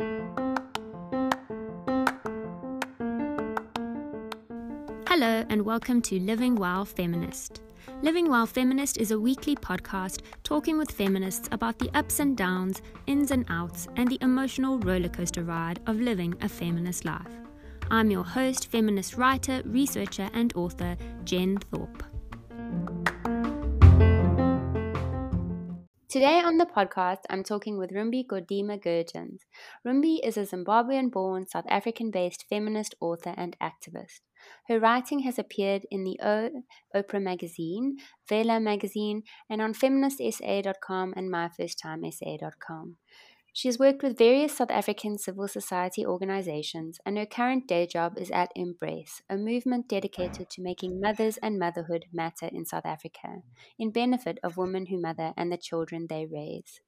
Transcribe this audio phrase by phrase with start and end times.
[0.00, 0.14] Hello,
[5.48, 7.62] and welcome to Living While Feminist.
[8.02, 12.80] Living While Feminist is a weekly podcast talking with feminists about the ups and downs,
[13.08, 17.26] ins and outs, and the emotional rollercoaster ride of living a feminist life.
[17.90, 22.04] I'm your host, feminist writer, researcher, and author, Jen Thorpe.
[26.18, 29.42] Today on the podcast, I'm talking with Rumbi Goredema-Görgens.
[29.86, 34.22] Rumbi is a Zimbabwean born, South African based feminist author and activist.
[34.66, 36.50] Her writing has appeared in the o,
[36.92, 42.96] Oprah magazine, Vela magazine, and on feministsa.com and myfirsttimesa.com.
[43.52, 48.16] She has worked with various South African civil society organizations, and her current day job
[48.16, 53.42] is at Embrace, a movement dedicated to making mothers and motherhood matter in South Africa,
[53.78, 56.80] in benefit of women who mother and the children they raise.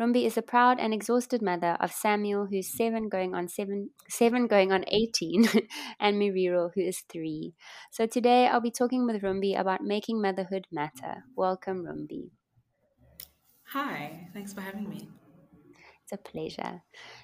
[0.00, 4.46] Rumbi is a proud and exhausted mother of Samuel, who's seven going on seven, seven
[4.46, 5.46] going on 18,
[6.00, 7.52] and Miriro, who is three.
[7.90, 11.24] So today I'll be talking with Rumbi about making motherhood matter.
[11.36, 12.30] Welcome, Rumbi.
[13.74, 15.06] Hi, thanks for having me.
[16.10, 16.82] It's a pleasure.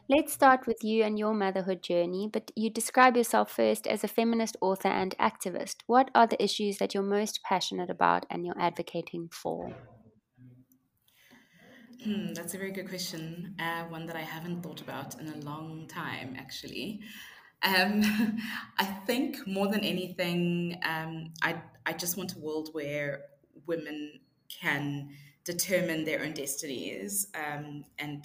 [0.09, 4.09] Let's start with you and your motherhood journey, but you describe yourself first as a
[4.09, 5.79] feminist author and activist.
[5.87, 9.77] What are the issues that you're most passionate about and you're advocating for?
[12.05, 13.55] Hmm, that's a very good question.
[13.59, 17.01] Uh, one that I haven't thought about in a long time, actually.
[17.63, 18.03] Um,
[18.79, 23.25] I think more than anything, um, I I just want a world where
[23.67, 25.11] women can
[25.45, 28.25] determine their own destinies um, and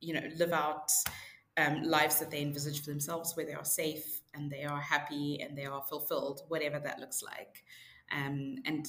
[0.00, 0.90] you know, live out
[1.56, 5.40] um, lives that they envisage for themselves, where they are safe and they are happy
[5.40, 7.64] and they are fulfilled, whatever that looks like.
[8.12, 8.86] Um, and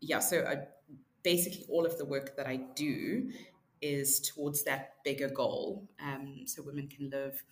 [0.00, 0.66] yeah, so I,
[1.22, 3.30] basically all of the work that I do
[3.82, 5.88] is towards that bigger goal.
[6.02, 7.42] Um, so women can live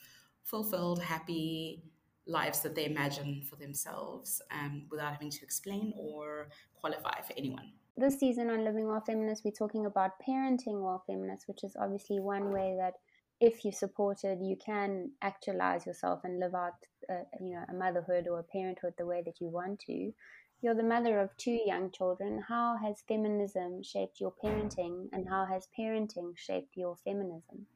[0.44, 1.82] fulfilled, happy
[2.26, 7.72] lives that they imagine for themselves um, without having to explain or qualify for anyone.
[7.96, 12.20] This season on Living While Feminist, we're talking about parenting while feminist, which is obviously
[12.20, 12.94] one way that
[13.42, 16.74] if you support it, you can actualize yourself and live out,
[17.10, 20.12] uh, you know, a motherhood or a parenthood the way that you want to.
[20.60, 22.40] You're the mother of two young children.
[22.48, 27.66] How has feminism shaped your parenting, and how has parenting shaped your feminism?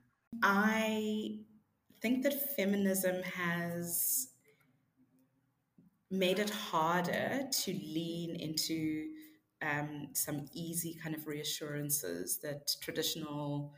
[0.41, 1.41] I
[2.00, 4.28] think that feminism has
[6.12, 9.09] made it harder to lean into
[9.62, 13.75] um, some easy kind of reassurances that traditional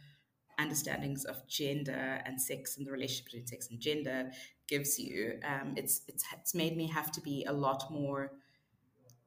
[0.59, 4.31] understandings of gender and sex and the relationship between sex and gender
[4.69, 5.39] gives you.
[5.45, 8.33] Um, it's, it's it's made me have to be a lot more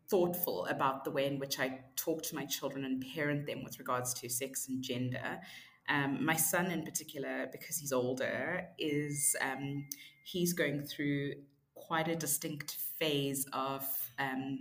[0.10, 3.80] thoughtful about the way in which I talk to my children and parent them with
[3.80, 5.40] regards to sex and gender.
[5.88, 9.86] Um, my son, in particular, because he's older, is um,
[10.24, 11.34] he's going through
[11.76, 13.84] quite a distinct phase of
[14.20, 14.60] um,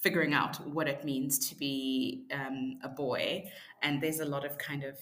[0.00, 3.50] figuring out what it means to be um, a boy.
[3.82, 4.98] And there's a lot of kind of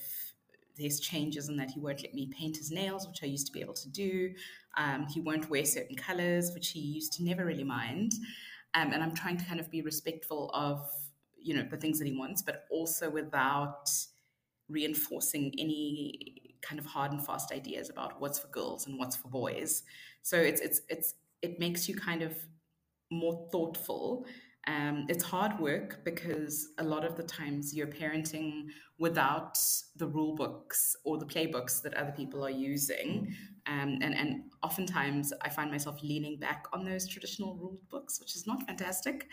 [0.78, 3.52] there's changes in that he won't let me paint his nails, which I used to
[3.52, 4.32] be able to do.
[4.76, 8.12] Um, he won't wear certain colors, which he used to never really mind.
[8.74, 10.88] Um, and I'm trying to kind of be respectful of
[11.40, 13.88] you know the things that he wants, but also without
[14.68, 19.28] reinforcing any kind of hard and fast ideas about what's for girls and what's for
[19.28, 19.82] boys.
[20.22, 22.36] So it's it's it's it makes you kind of
[23.10, 24.26] more thoughtful
[24.66, 28.66] um, it's hard work because a lot of the times you're parenting
[28.98, 29.58] without
[29.96, 33.32] the rule books or the playbooks that other people are using.
[33.66, 38.34] Um, and, and oftentimes I find myself leaning back on those traditional rule books, which
[38.34, 39.28] is not fantastic.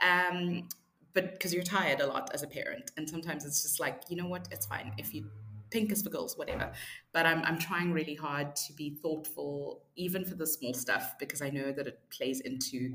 [0.00, 0.68] Um,
[1.12, 2.92] but because you're tired a lot as a parent.
[2.96, 4.92] And sometimes it's just like, you know what, it's fine.
[4.96, 5.26] If you
[5.70, 6.72] pink is for girls, whatever.
[7.12, 11.42] But I'm, I'm trying really hard to be thoughtful, even for the small stuff, because
[11.42, 12.94] I know that it plays into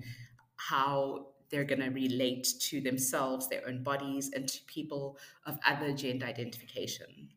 [0.58, 5.94] how they're going to relate to themselves, their own bodies, and to people of other
[5.94, 7.30] gender identification.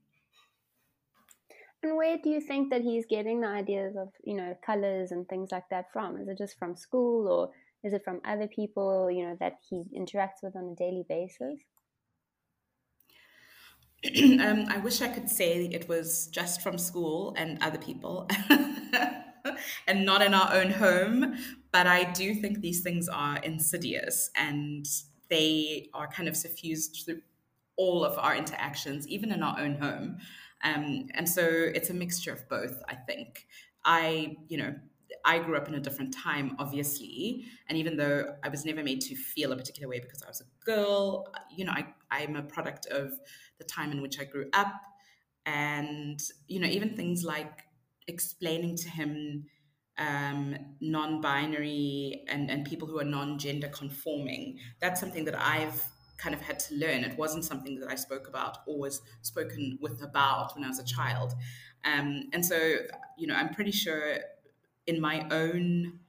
[1.85, 5.29] And where do you think that he's getting the ideas of, you know, colors and
[5.29, 6.17] things like that from?
[6.17, 7.51] Is it just from school or
[7.85, 11.61] is it from other people, you know, that he interacts with on a daily basis?
[14.41, 18.29] um, I wish I could say it was just from school and other people.
[19.87, 21.37] and not in our own home.
[21.73, 24.87] But I do think these things are insidious and
[25.29, 27.21] they are kind of suffused through
[27.77, 30.19] all of our interactions, even in our own home.
[30.65, 33.47] Um, and so it's a mixture of both, I think.
[33.85, 34.75] I, you know,
[35.25, 37.45] I grew up in a different time, obviously.
[37.69, 40.41] And even though I was never made to feel a particular way because I was
[40.41, 43.13] a girl, you know, I, I'm a product of
[43.59, 44.73] the time in which I grew up.
[45.47, 47.61] And, you know, even things like
[48.07, 49.45] explaining to him
[49.99, 54.59] um, non-binary and, and people who are non-gender conforming.
[54.81, 55.83] That's something that I've
[56.19, 57.05] kind of had to learn.
[57.05, 60.79] It wasn't something that I spoke about or was spoken with about when I was
[60.79, 61.35] a child.
[61.85, 62.77] Um, and so,
[63.17, 64.19] you know, I'm pretty sure
[64.87, 66.01] in my own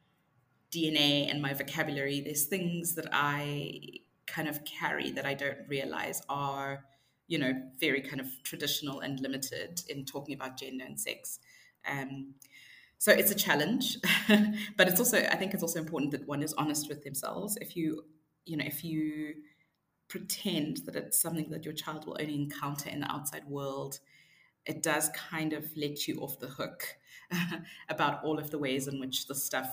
[0.72, 3.82] DNA and my vocabulary, there's things that I
[4.26, 6.86] kind of carry that I don't realize are,
[7.28, 11.40] you know, very kind of traditional and limited in talking about gender and sex.
[11.90, 12.34] Um,
[13.00, 13.98] so it's a challenge,
[14.78, 17.58] but it's also I think it's also important that one is honest with themselves.
[17.60, 18.04] If you
[18.46, 19.36] you know if you
[20.10, 24.00] pretend that it's something that your child will only encounter in the outside world,
[24.66, 26.84] it does kind of let you off the hook
[27.90, 29.70] about all of the ways in which the stuff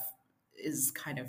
[0.57, 1.29] is kind of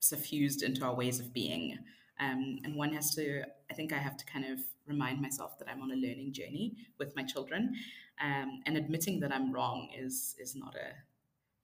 [0.00, 1.78] suffused into our ways of being.
[2.20, 5.68] Um, and one has to, I think I have to kind of remind myself that
[5.68, 7.74] I'm on a learning journey with my children.
[8.20, 10.90] Um, and admitting that I'm wrong is is not a,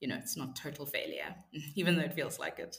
[0.05, 1.35] you know, it's not total failure,
[1.77, 2.77] even though it feels like it.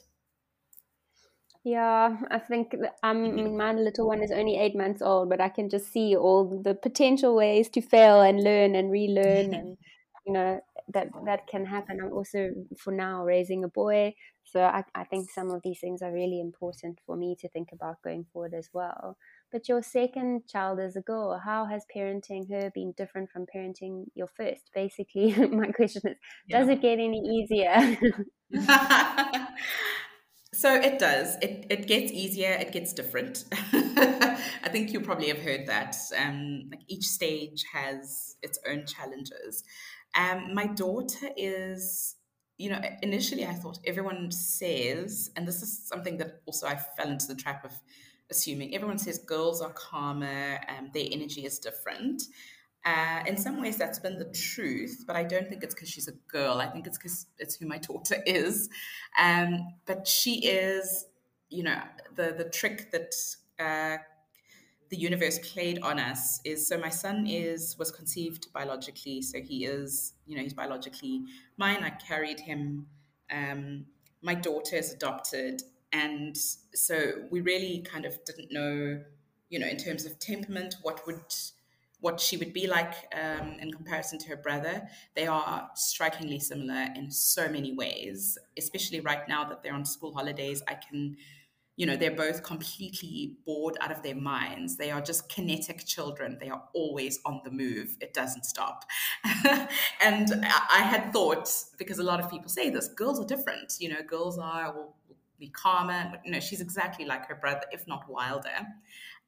[1.64, 5.42] Yeah, I think um, I mean, my little one is only eight months old, but
[5.42, 9.78] I can just see all the potential ways to fail and learn and relearn, and
[10.28, 10.62] you know
[10.94, 12.00] that that can happen.
[12.00, 14.14] I'm also for now raising a boy,
[14.44, 17.70] so I, I think some of these things are really important for me to think
[17.72, 19.18] about going forward as well.
[19.56, 21.40] But your second child is a girl.
[21.42, 24.70] How has parenting her been different from parenting your first?
[24.76, 26.60] Basically, my question is, yeah.
[26.60, 27.98] does it get any easier?
[30.54, 31.36] So it does.
[31.42, 32.52] It, it gets easier.
[32.52, 33.44] It gets different.
[33.52, 35.98] I think you probably have heard that.
[36.18, 39.66] Um, like each stage has its own challenges.
[40.18, 42.16] Um, my daughter is,
[42.58, 47.10] you know, initially I thought everyone says, and this is something that also I fell
[47.10, 47.74] into the trap of
[48.30, 48.76] assuming.
[48.76, 52.24] Everyone says girls are calmer, and their energy is different.
[52.86, 56.08] Uh, in some ways, that's been the truth, but I don't think it's because she's
[56.08, 56.60] a girl.
[56.60, 58.70] I think it's because it's who my daughter is.
[59.20, 61.06] Um, but she is,
[61.50, 61.82] you know,
[62.16, 63.14] the the trick that
[63.60, 63.98] uh,
[64.90, 69.66] the universe played on us is so my son is was conceived biologically, so he
[69.66, 71.24] is, you know, he's biologically
[71.58, 71.84] mine.
[71.84, 72.86] I carried him.
[73.32, 73.86] Um,
[74.22, 76.38] my daughter is adopted, and
[76.74, 79.02] so we really kind of didn't know,
[79.50, 81.34] you know, in terms of temperament, what would
[82.06, 84.88] what she would be like um, in comparison to her brother.
[85.16, 90.14] They are strikingly similar in so many ways, especially right now that they're on school
[90.14, 90.62] holidays.
[90.68, 91.18] I can,
[91.78, 94.78] you know, they're both completely bored out of their minds.
[94.78, 96.38] They are just kinetic children.
[96.40, 98.86] They are always on the move, it doesn't stop.
[100.00, 103.74] and I had thought, because a lot of people say this, girls are different.
[103.80, 105.05] You know, girls are, will be
[105.54, 106.14] calmer.
[106.26, 108.50] No, she's exactly like her brother, if not wilder.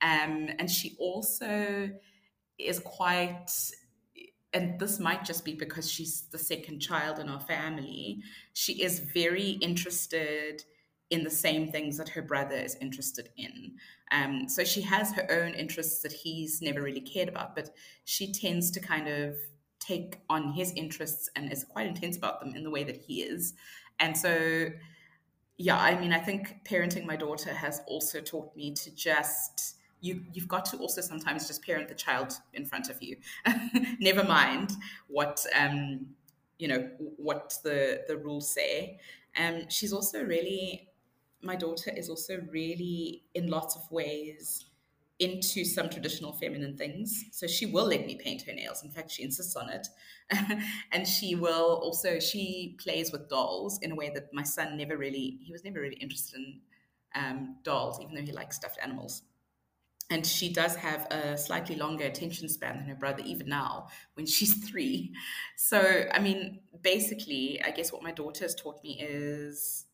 [0.02, 1.90] Um, and she also,
[2.58, 3.50] is quite
[4.54, 8.22] and this might just be because she's the second child in our family
[8.54, 10.64] she is very interested
[11.10, 13.74] in the same things that her brother is interested in
[14.12, 17.70] um, so she has her own interests that he's never really cared about but
[18.06, 19.36] she tends to kind of
[19.80, 23.22] take on his interests and is quite intense about them in the way that he
[23.22, 23.54] is
[24.00, 24.68] and so
[25.58, 30.24] yeah i mean i think parenting my daughter has also taught me to just you
[30.34, 33.18] you've got to also sometimes just parent the child in front of you.
[34.00, 34.72] Never mind
[35.08, 36.08] what um
[36.60, 39.00] you know what the the rules say.
[39.38, 40.90] Um she's also really
[41.42, 44.66] my daughter is also really in lots of ways
[45.20, 47.26] into some traditional feminine things.
[47.32, 48.84] So she will let me paint her nails.
[48.84, 49.88] In fact she insists on it.
[50.92, 54.98] And she will also she plays with dolls in a way that my son never
[54.98, 56.62] really he was never really interested in
[57.16, 59.24] um, dolls even though he likes stuffed animals.
[60.10, 64.26] And she does have a slightly longer attention span than her brother even now when
[64.34, 65.14] she's three.
[65.56, 69.86] So i mean basically i guess what my daughter has taught me is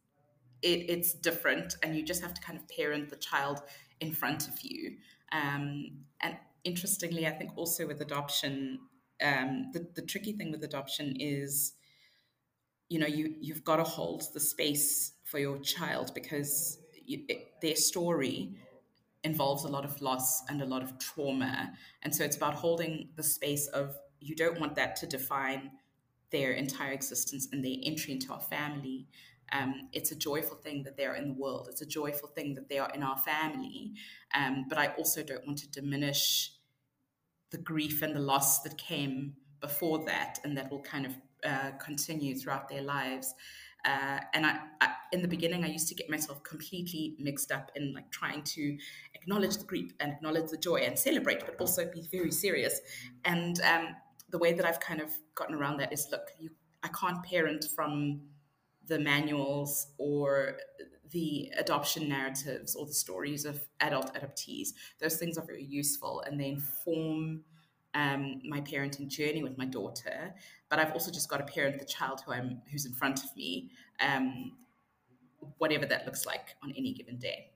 [0.61, 3.61] it, it's different and you just have to kind of parent the child
[3.99, 4.97] in front of you
[5.33, 8.79] um, and interestingly i think also with adoption
[9.21, 11.73] um, the, the tricky thing with adoption is
[12.89, 17.53] you know you you've got to hold the space for your child because you, it,
[17.61, 18.55] their story
[19.23, 21.71] involves a lot of loss and a lot of trauma.
[22.01, 25.71] And so it's about holding the space of you don't want that to define
[26.31, 29.07] their entire existence and their entry into our family.
[29.51, 31.67] Um, it's a joyful thing that they're in the world.
[31.69, 33.93] It's a joyful thing that they are in our family.
[34.33, 36.53] Um, but I also don't want to diminish
[37.51, 41.13] the grief and the loss that came before that and that will kind of
[41.45, 43.33] uh, continue throughout their lives.
[43.85, 47.69] Uh, and I, I, in the beginning, I used to get myself completely mixed up
[47.75, 48.77] in like trying to
[49.13, 52.79] acknowledge the grief and acknowledge the joy and celebrate, but also be very serious.
[53.25, 53.89] And um,
[54.29, 56.50] the way that I've kind of gotten around that is, look, you,
[56.81, 58.21] I can't parent from
[58.87, 60.57] the manuals or
[61.11, 64.69] the adoption narratives or the stories of adult adoptees.
[64.99, 67.43] Those things are very useful and they inform
[67.93, 70.33] um, my parenting journey with my daughter.
[70.69, 73.35] But I've also just got to parent the child who I'm who's in front of
[73.35, 74.53] me, um,
[75.59, 77.51] whatever that looks like on any given day.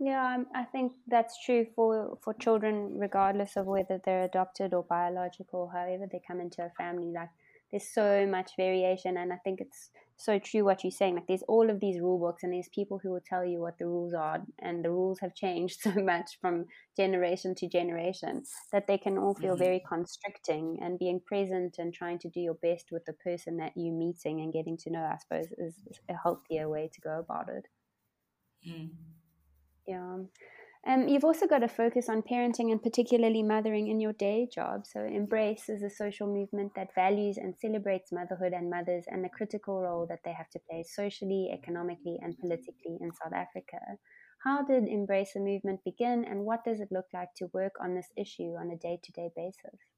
[0.00, 4.84] Yeah, um, I think that's true for for children, regardless of whether they're adopted or
[4.84, 5.68] biological.
[5.68, 7.30] However, they come into a family, like
[7.70, 11.14] there's so much variation, and I think it's so true what you're saying.
[11.14, 13.78] Like there's all of these rule books, and there's people who will tell you what
[13.78, 18.86] the rules are, and the rules have changed so much from generation to generation that
[18.86, 19.64] they can all feel mm-hmm.
[19.64, 20.78] very constricting.
[20.80, 24.40] And being present and trying to do your best with the person that you're meeting
[24.40, 25.74] and getting to know, I suppose, is
[26.08, 27.66] a healthier way to go about it.
[28.68, 28.90] Mm.
[29.86, 30.16] Yeah.
[30.86, 34.86] Um, you've also got to focus on parenting and particularly mothering in your day job.
[34.86, 39.28] So, Embrace is a social movement that values and celebrates motherhood and mothers and the
[39.28, 43.78] critical role that they have to play socially, economically, and politically in South Africa.
[44.44, 47.94] How did Embrace a movement begin, and what does it look like to work on
[47.94, 49.97] this issue on a day to day basis?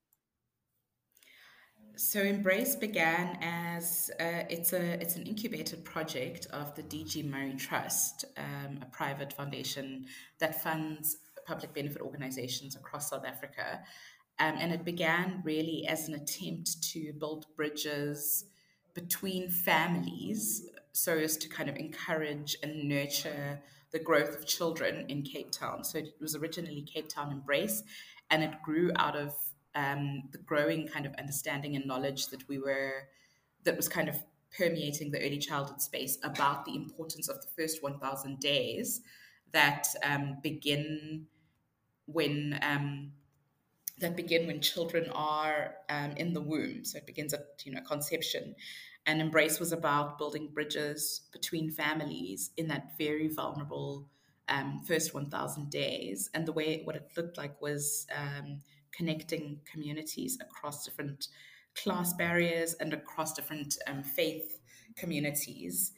[2.02, 7.54] So Embrace began as uh, it's a it's an incubated project of the DG Murray
[7.59, 10.07] Trust, um, a private foundation
[10.38, 13.80] that funds public benefit organizations across South Africa,
[14.38, 18.47] um, and it began really as an attempt to build bridges
[18.95, 23.61] between families, so as to kind of encourage and nurture
[23.92, 25.85] the growth of children in Cape Town.
[25.85, 27.83] So it was originally Cape Town Embrace,
[28.30, 29.35] and it grew out of
[29.75, 33.09] um, the growing kind of understanding and knowledge that we were
[33.65, 34.17] that was kind of
[34.57, 39.00] permeating the early childhood space about the importance of the first 1000 days
[39.53, 41.27] that um, begin
[42.07, 43.12] when um,
[43.99, 46.85] that begin when children are um, in the womb.
[46.85, 48.55] So it begins at you know conception.
[49.07, 54.07] And embrace was about building bridges between families in that very vulnerable
[54.49, 56.29] um, first 1000 days.
[56.35, 58.61] And the way what it looked like was um,
[58.92, 61.28] connecting communities across different
[61.75, 64.59] class barriers and across different um, faith
[64.97, 65.92] communities.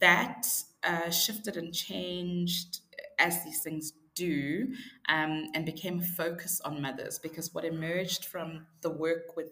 [0.00, 0.46] That
[0.84, 2.80] uh, shifted and changed
[3.18, 4.72] as these things do
[5.08, 9.50] um, and became a focus on mothers because what emerged from the work with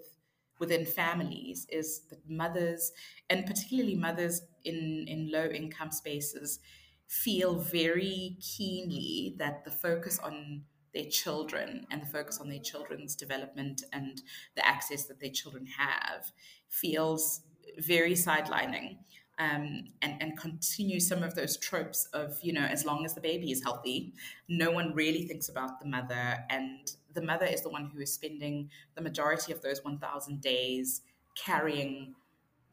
[0.60, 2.92] within families is that mothers
[3.28, 6.60] and particularly mothers in, in low income spaces
[7.08, 10.62] feel very keenly that the focus on
[10.94, 14.22] their children and the focus on their children's development and
[14.56, 16.32] the access that their children have
[16.68, 17.42] feels
[17.78, 18.98] very sidelining
[19.38, 23.20] um, and, and continue some of those tropes of, you know, as long as the
[23.20, 24.14] baby is healthy,
[24.48, 26.38] no one really thinks about the mother.
[26.50, 31.02] And the mother is the one who is spending the majority of those 1,000 days
[31.34, 32.14] carrying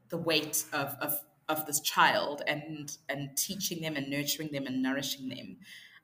[0.09, 4.83] the weight of, of, of this child and, and teaching them and nurturing them and
[4.83, 5.57] nourishing them.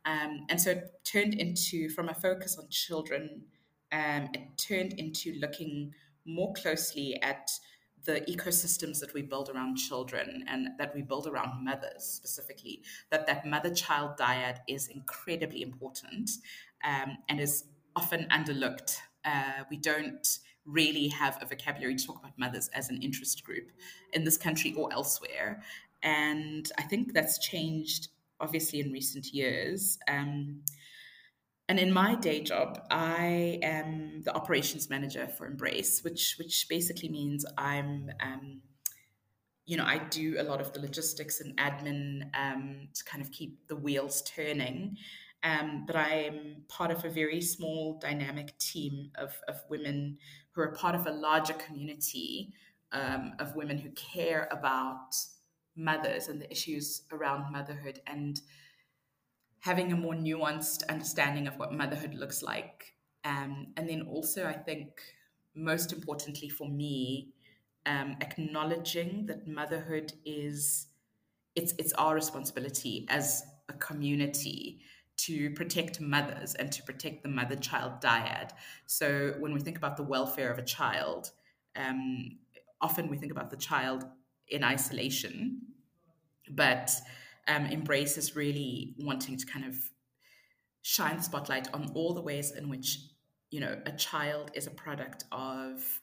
[0.07, 3.41] Um, and so it turned into, from a focus on children,
[3.91, 5.93] um, it turned into looking
[6.25, 7.49] more closely at
[8.05, 13.27] the ecosystems that we build around children and that we build around mothers specifically that
[13.27, 16.29] that mother child dyad is incredibly important
[16.85, 18.97] um, and is often underlooked.
[19.25, 23.71] Uh, we don't really have a vocabulary to talk about mothers as an interest group
[24.13, 25.61] in this country or elsewhere.
[26.03, 28.09] And i think that's changed
[28.39, 29.97] obviously in recent years.
[30.07, 30.61] Um,
[31.69, 37.09] and in my day job, I am the operations manager for Embrace, which which basically
[37.09, 38.61] means I'm, um,
[39.65, 43.31] you know, I do a lot of the logistics and admin um, to kind of
[43.31, 44.95] keep the wheels turning.
[45.43, 50.17] Um, but I am part of a very small, dynamic team of, of women
[50.51, 52.53] who are part of a larger community
[52.91, 55.15] um, of women who care about
[55.77, 58.41] mothers and the issues around motherhood and
[59.59, 62.93] having a more nuanced understanding of what motherhood looks like.
[63.23, 65.01] Um, and then also, I think,
[65.55, 67.33] most importantly for me,
[67.85, 70.87] um, acknowledging that motherhood is
[71.55, 74.81] it's it's our responsibility as a community
[75.17, 78.51] to protect mothers and to protect the mother-child dyad.
[78.85, 81.31] So when we think about the welfare of a child,
[81.75, 82.37] um,
[82.81, 84.05] often we think about the child
[84.49, 85.61] in isolation.
[86.49, 86.91] But
[87.47, 87.65] um,
[88.35, 89.75] really wanting to kind of
[90.81, 92.99] shine the spotlight on all the ways in which,
[93.51, 96.01] you know, a child is a product of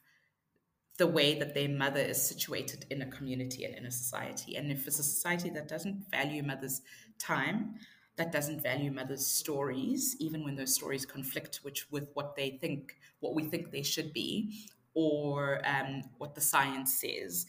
[0.97, 4.55] the way that their mother is situated in a community and in a society.
[4.55, 6.81] And if it's a society that doesn't value mother's
[7.19, 7.75] time,
[8.15, 12.97] that doesn't value mother's stories, even when those stories conflict which, with what they think,
[13.19, 17.45] what we think they should be, or um, what the science says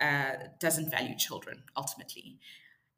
[0.00, 2.38] uh, doesn't value children ultimately.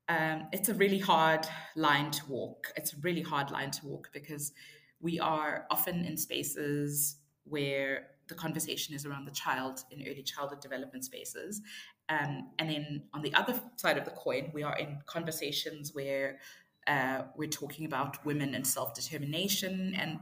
[0.08, 2.72] Um, it's a really hard line to walk.
[2.76, 4.52] It's a really hard line to walk because
[5.00, 10.60] we are often in spaces where the conversation is around the child in early childhood
[10.60, 11.60] development spaces.
[12.08, 16.38] Um, and then on the other side of the coin, we are in conversations where
[16.86, 19.94] uh, we're talking about women and self determination.
[19.96, 20.20] And,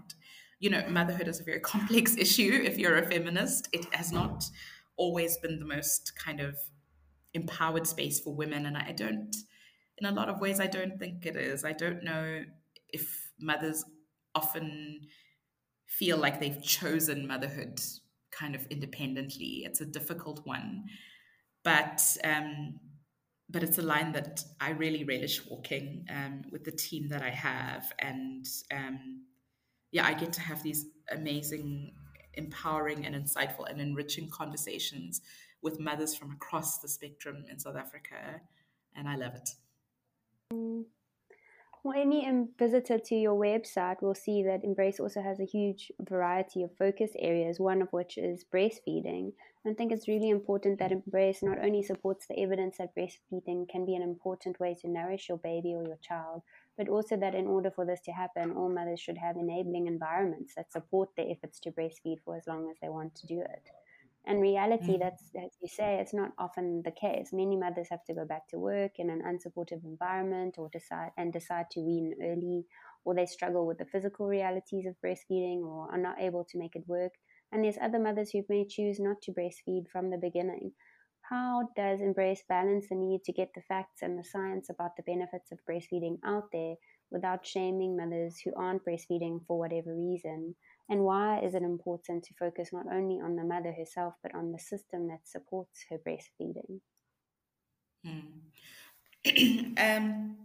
[0.61, 3.69] you know, motherhood is a very complex issue if you're a feminist.
[3.73, 4.45] It has not
[4.97, 6.57] always been the most kind of
[7.33, 8.67] empowered space for women.
[8.67, 9.35] And I don't,
[9.99, 11.65] in a lot of ways, I don't think it is.
[11.65, 12.43] I don't know
[12.89, 13.85] if mothers
[14.35, 15.01] often
[15.87, 17.81] feel like they've chosen motherhood
[18.31, 19.63] kind of independently.
[19.65, 20.85] It's a difficult one,
[21.63, 22.81] but um,
[23.49, 27.31] but it's a line that I really relish walking um, with the team that I
[27.31, 29.25] have, and um,
[29.93, 31.93] yeah, I get to have these amazing,
[32.37, 35.21] empowering, and insightful and enriching conversations
[35.63, 38.41] with mothers from across the spectrum in South Africa,
[38.95, 39.51] and I love it.
[41.85, 42.27] Well, any
[42.59, 47.11] visitor to your website will see that Embrace also has a huge variety of focus
[47.19, 49.33] areas, one of which is breastfeeding.
[49.67, 53.85] I think it's really important that Embrace not only supports the evidence that breastfeeding can
[53.85, 56.43] be an important way to nourish your baby or your child,
[56.77, 60.55] but also that in order for this to happen, all mothers should have enabling environments
[60.57, 63.71] that support their efforts to breastfeed for as long as they want to do it.
[64.27, 65.01] In reality, mm.
[65.01, 67.31] that's as you say, it's not often the case.
[67.33, 71.33] Many mothers have to go back to work in an unsupportive environment, or decide and
[71.33, 72.65] decide to wean early,
[73.05, 76.75] or they struggle with the physical realities of breastfeeding, or are not able to make
[76.75, 77.13] it work.
[77.53, 80.73] And there's other mothers who may choose not to breastfeed from the beginning.
[81.31, 85.03] How does Embrace balance the need to get the facts and the science about the
[85.05, 86.75] benefits of breastfeeding out there
[87.11, 90.55] without shaming mothers who aren't breastfeeding for whatever reason?
[90.91, 94.53] And why is it important to focus not only on the mother herself, but on
[94.53, 96.81] the system that supports her breastfeeding?
[98.07, 99.79] Mm.
[99.79, 100.37] um,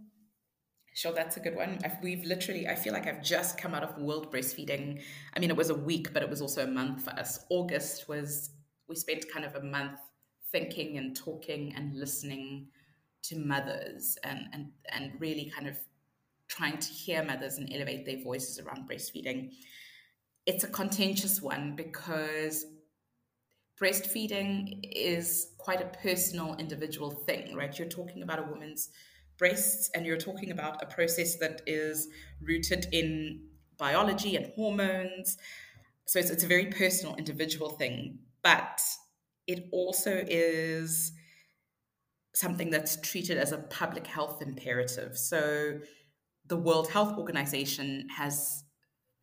[0.94, 1.78] sure, that's a good one.
[1.84, 5.02] I've, we've literally, I feel like I've just come out of World Breastfeeding.
[5.36, 7.44] I mean, it was a week, but it was also a month for us.
[7.50, 8.48] August was,
[8.88, 9.98] we spent kind of a month
[10.52, 12.68] thinking and talking and listening
[13.22, 15.76] to mothers and, and, and really kind of
[16.48, 19.52] trying to hear mothers and elevate their voices around breastfeeding.
[20.46, 22.66] It's a contentious one because
[23.80, 27.78] breastfeeding is quite a personal individual thing right?
[27.78, 28.90] You're talking about a woman's
[29.38, 32.08] breasts and you're talking about a process that is
[32.42, 33.40] rooted in
[33.78, 35.38] biology and hormones.
[36.04, 38.18] So it's, it's a very personal individual thing.
[38.42, 38.82] But
[39.52, 41.12] it also is
[42.34, 45.80] something that's treated as a public health imperative so
[46.46, 48.64] the world health organization has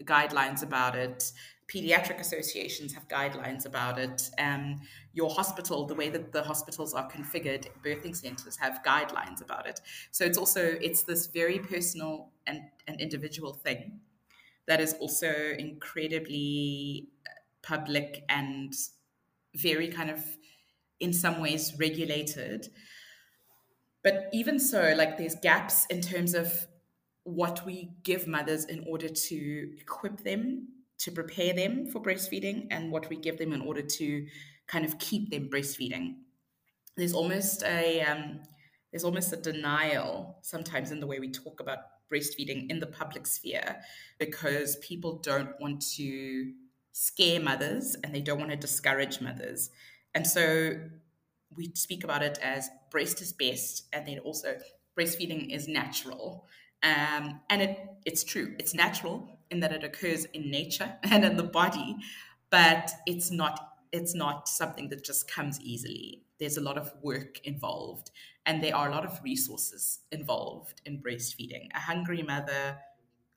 [0.03, 1.31] guidelines about it.
[1.71, 4.29] Pediatric associations have guidelines about it.
[4.39, 4.79] Um,
[5.13, 9.81] your hospital, the way that the hospitals are configured, birthing centers have guidelines about it.
[10.11, 13.99] So it's also it's this very personal and, and individual thing
[14.67, 17.09] that is also incredibly
[17.61, 18.73] public and
[19.55, 20.23] very kind of
[20.99, 22.67] in some ways regulated.
[24.03, 26.67] But even so like there's gaps in terms of
[27.23, 32.91] what we give mothers in order to equip them to prepare them for breastfeeding and
[32.91, 34.25] what we give them in order to
[34.67, 36.15] kind of keep them breastfeeding.
[36.95, 38.39] There's almost a um,
[38.91, 41.79] there's almost a denial sometimes in the way we talk about
[42.11, 43.77] breastfeeding in the public sphere
[44.17, 46.53] because people don't want to
[46.97, 49.69] scare mothers and they don't want to discourage mothers
[50.15, 50.73] and so
[51.55, 54.55] we speak about it as breast is best and then also
[54.97, 56.47] breastfeeding is natural
[56.83, 61.37] um, and it, it's true, it's natural in that it occurs in nature and in
[61.37, 61.97] the body,
[62.49, 66.21] but it's not it's not something that just comes easily.
[66.39, 68.11] There's a lot of work involved,
[68.45, 71.69] and there are a lot of resources involved in breastfeeding.
[71.73, 72.77] A hungry mother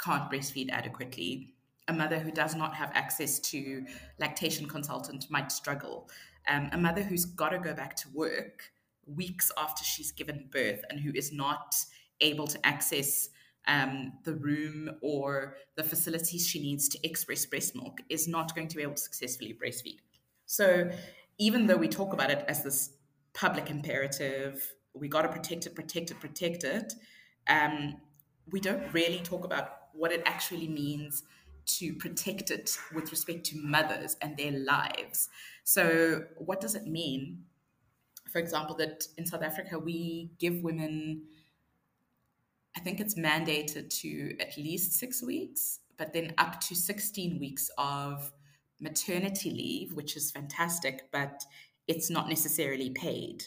[0.02, 1.54] can't breastfeed adequately.
[1.90, 3.84] A mother who does not have access to
[4.20, 6.08] lactation consultant might struggle.
[6.46, 8.70] Um, a mother who's got to go back to work
[9.06, 11.74] weeks after she's given birth and who is not
[12.20, 13.30] able to access
[13.66, 18.68] um, the room or the facilities she needs to express breast milk is not going
[18.68, 19.98] to be able to successfully breastfeed.
[20.46, 20.90] So,
[21.38, 22.90] even though we talk about it as this
[23.34, 26.92] public imperative, we got to protect it, protect it, protect it,
[27.48, 27.96] um,
[28.48, 31.24] we don't really talk about what it actually means
[31.78, 35.28] to protect it with respect to mothers and their lives.
[35.64, 37.44] So, what does it mean?
[38.32, 41.22] For example, that in South Africa, we give women
[42.76, 47.70] I think it's mandated to at least six weeks, but then up to 16 weeks
[47.78, 48.32] of
[48.80, 51.44] maternity leave, which is fantastic, but
[51.88, 53.44] it's not necessarily paid.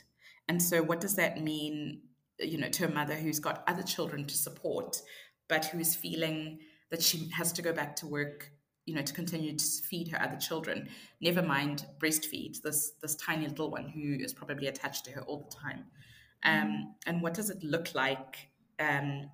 [0.49, 2.01] And so, what does that mean,
[2.39, 5.01] you know, to a mother who's got other children to support,
[5.47, 6.59] but who is feeling
[6.93, 8.51] that she has to go back to work,
[8.85, 10.87] you know, to continue to feed her other children?
[11.19, 15.49] Never mind breastfeed this this tiny little one who is probably attached to her all
[15.49, 15.85] the time.
[16.45, 19.29] Um, and what does it look like um,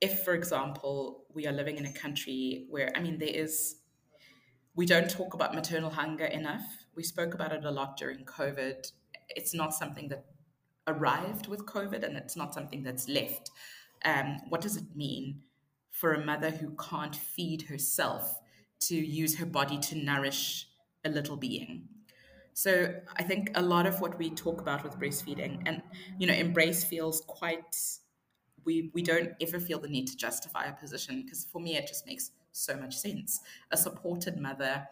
[0.00, 3.76] if, for example, we are living in a country where, I mean, there is,
[4.74, 6.64] we don't talk about maternal hunger enough.
[6.94, 8.90] We spoke about it a lot during COVID.
[9.28, 10.24] It's not something that
[10.86, 13.50] arrived with COVID and it's not something that's left.
[14.04, 15.42] Um, what does it mean
[16.00, 18.40] for a mother who can't feed herself
[18.80, 20.66] to use her body to nourish
[21.04, 21.88] a little being?
[22.54, 25.82] So I think a lot of what we talk about with breastfeeding and
[26.18, 27.76] you know embrace feels quite
[28.64, 31.86] we we don't ever feel the need to justify a position because for me it
[31.86, 33.40] just makes so much sense.
[33.70, 34.86] A supported mother,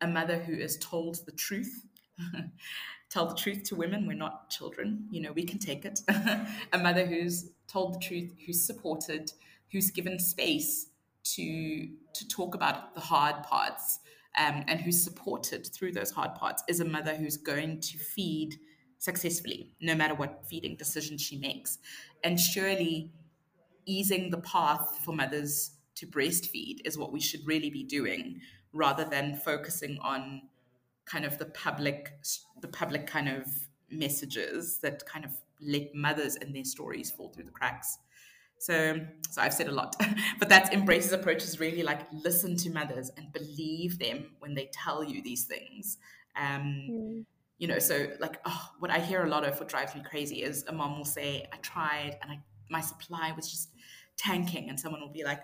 [0.00, 1.84] a mother who is told the truth.
[3.10, 4.06] Tell the truth to women.
[4.06, 5.06] We're not children.
[5.10, 6.00] You know, we can take it.
[6.72, 9.32] a mother who's told the truth, who's supported,
[9.74, 10.86] who's given space
[11.24, 13.98] to to talk about the hard parts,
[14.38, 18.54] um, and who's supported through those hard parts is a mother who's going to feed
[18.98, 21.78] successfully, no matter what feeding decision she makes.
[22.22, 23.10] And surely
[23.84, 28.40] easing the path for mothers to breastfeed is what we should really be doing
[28.72, 30.42] rather than focusing on
[31.04, 32.12] kind of the public
[32.62, 33.46] the public kind of
[33.90, 37.98] messages that kind of let mothers and their stories fall through the cracks
[38.64, 38.98] so
[39.30, 39.94] so i've said a lot
[40.38, 44.70] but that's embraces approach is really like listen to mothers and believe them when they
[44.72, 45.98] tell you these things.
[46.36, 47.24] Um, mm
[47.56, 50.42] you know, so like oh, what I hear a lot of, what drives me crazy,
[50.42, 53.70] is a mom will say, "I tried, and I my supply was just
[54.16, 55.40] tanking," and someone will be like,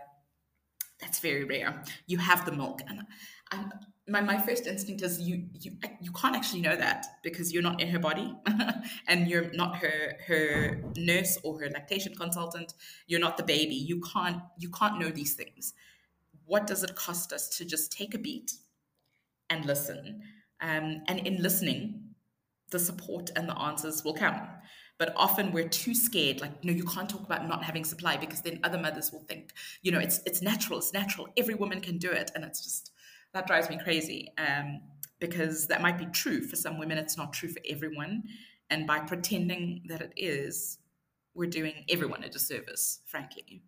[1.00, 1.82] "That's very rare.
[2.06, 3.02] You have the milk," and
[3.50, 3.72] I'm,
[4.08, 7.80] my my first instinct is you you you can't actually know that because you're not
[7.80, 8.34] in her body,
[9.08, 12.74] and you're not her her nurse or her lactation consultant.
[13.06, 13.74] You're not the baby.
[13.74, 15.74] You can't you can't know these things.
[16.44, 18.52] What does it cost us to just take a beat
[19.48, 20.22] and listen?
[20.60, 22.10] Um, and in listening,
[22.70, 24.40] the support and the answers will come.
[25.00, 28.42] But often we're too scared, like, no, you can't talk about not having supply because
[28.42, 31.96] then other mothers will think, you know, it's it's natural, it's natural, every woman can
[31.96, 32.30] do it.
[32.34, 32.92] And it's just
[33.32, 34.28] that drives me crazy.
[34.36, 34.82] Um,
[35.18, 38.24] because that might be true for some women, it's not true for everyone.
[38.68, 40.78] And by pretending that it is,
[41.34, 43.62] we're doing everyone a disservice, frankly.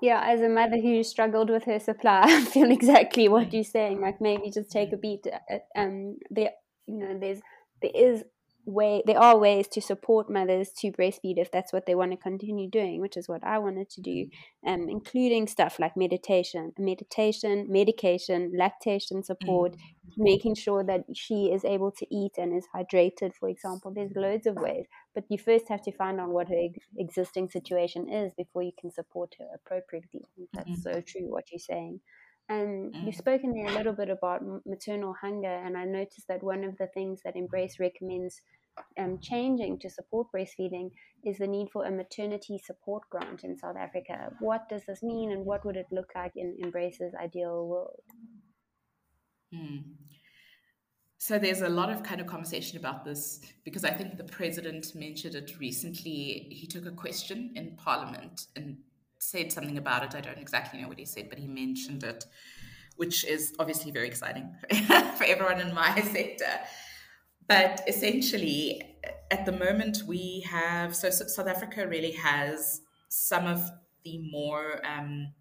[0.00, 4.00] Yeah, as a mother who struggled with her supply, I feel exactly what you're saying.
[4.00, 5.26] Like maybe just take a beat.
[5.26, 6.50] Uh, um, there,
[6.86, 7.40] you know, there's
[7.82, 8.22] there is
[8.68, 12.16] way there are ways to support mothers to breastfeed if that's what they want to
[12.16, 14.26] continue doing which is what i wanted to do
[14.66, 19.78] um, including stuff like meditation meditation medication lactation support mm.
[20.18, 24.46] making sure that she is able to eat and is hydrated for example there's loads
[24.46, 28.62] of ways but you first have to find out what her existing situation is before
[28.62, 30.92] you can support her appropriately that's mm-hmm.
[30.92, 31.98] so true what you're saying
[32.48, 33.04] and mm.
[33.04, 36.78] you've spoken there a little bit about maternal hunger, and I noticed that one of
[36.78, 38.40] the things that Embrace recommends
[38.98, 40.90] um, changing to support breastfeeding
[41.24, 44.30] is the need for a maternity support grant in South Africa.
[44.40, 48.02] What does this mean, and what would it look like in Embrace's ideal world?
[49.54, 49.82] Mm.
[51.18, 54.94] So there's a lot of kind of conversation about this because I think the president
[54.94, 56.46] mentioned it recently.
[56.50, 58.78] He took a question in Parliament and
[59.18, 60.14] said something about it.
[60.16, 62.24] I don't exactly know what he said, but he mentioned it,
[62.96, 64.54] which is obviously very exciting
[65.16, 66.60] for everyone in my sector.
[67.48, 68.82] But essentially,
[69.30, 73.68] at the moment, we have so, so South Africa really has some of
[74.04, 75.32] the more um,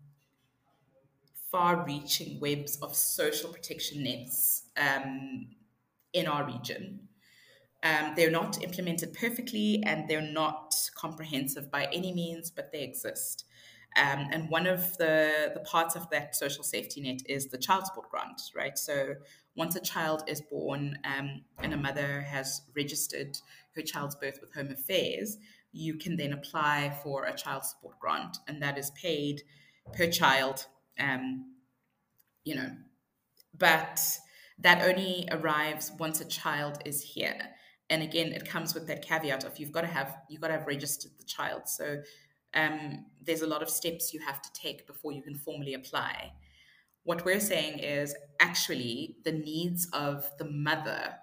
[1.51, 5.47] far reaching webs of social protection nets um,
[6.13, 7.01] in our region.
[7.83, 13.45] Um, they're not implemented perfectly and they're not comprehensive by any means, but they exist.
[13.95, 17.85] Um, and one of the, the parts of that social safety net is the child
[17.85, 18.77] support grant, right?
[18.77, 19.15] So
[19.57, 23.37] once a child is born um, and a mother has registered
[23.75, 25.37] her child's birth with Home Affairs,
[25.71, 29.41] you can then apply for a child support grant, and that is paid
[29.93, 30.67] per child,
[30.99, 31.53] um,
[32.45, 32.71] you know.
[33.57, 33.99] But
[34.59, 37.39] that only arrives once a child is here.
[37.89, 40.53] And again, it comes with that caveat of you've got to have you've got to
[40.53, 41.63] have registered the child.
[41.65, 42.01] So
[42.53, 46.31] um, there's a lot of steps you have to take before you can formally apply.
[47.07, 51.13] What we're saying is actually the needs of the mother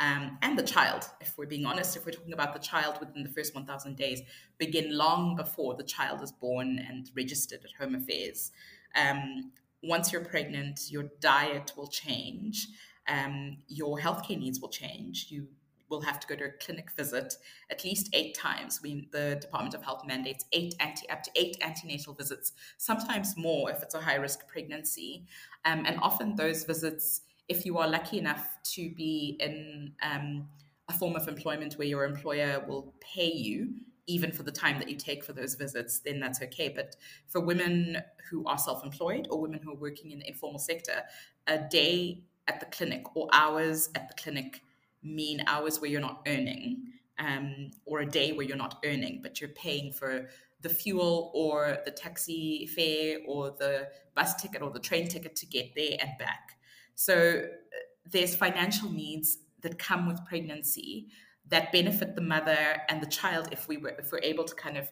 [0.00, 3.22] um, and the child, if we're being honest, if we're talking about the child within
[3.22, 4.20] the first 1,000 days,
[4.58, 8.50] begin long before the child is born and registered at Home Affairs.
[8.96, 12.66] Um, once you're pregnant, your diet will change,
[13.06, 15.28] um, your healthcare needs will change.
[15.28, 15.46] You
[15.88, 17.34] will have to go to a clinic visit
[17.70, 18.80] at least eight times.
[18.82, 23.70] We, the Department of Health mandates eight anti, up to eight antenatal visits, sometimes more
[23.70, 25.26] if it's a high risk pregnancy.
[25.64, 30.48] Um, and often those visits, if you are lucky enough to be in um,
[30.88, 33.74] a form of employment where your employer will pay you
[34.08, 36.70] even for the time that you take for those visits, then that's okay.
[36.70, 36.96] But
[37.26, 37.98] for women
[38.30, 41.02] who are self employed or women who are working in the informal sector,
[41.46, 44.62] a day at the clinic or hours at the clinic
[45.02, 49.40] mean hours where you're not earning, um, or a day where you're not earning, but
[49.40, 50.28] you're paying for
[50.60, 55.46] the fuel or the taxi fare or the bus ticket or the train ticket to
[55.46, 56.58] get there and back.
[56.94, 57.78] So uh,
[58.10, 61.08] there's financial needs that come with pregnancy
[61.48, 64.76] that benefit the mother and the child if we were if we're able to kind
[64.76, 64.90] of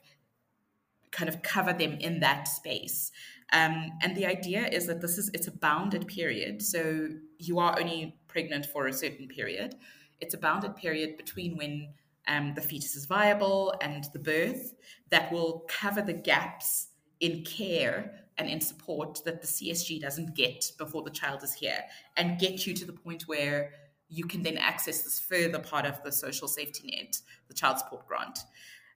[1.11, 3.11] kind of cover them in that space.
[3.53, 7.79] Um, and the idea is that this is it's a bounded period, so you are
[7.79, 9.77] only pregnant for a certain period.
[10.21, 11.89] It's a bounded period between when
[12.27, 14.75] um, the fetus is viable and the birth
[15.11, 16.89] that will cover the gaps
[17.21, 21.85] in care and in support that the CSG doesn't get before the child is here,
[22.17, 23.71] and get you to the point where
[24.09, 27.17] you can then access this further part of the social safety net,
[27.49, 28.39] the child support grant.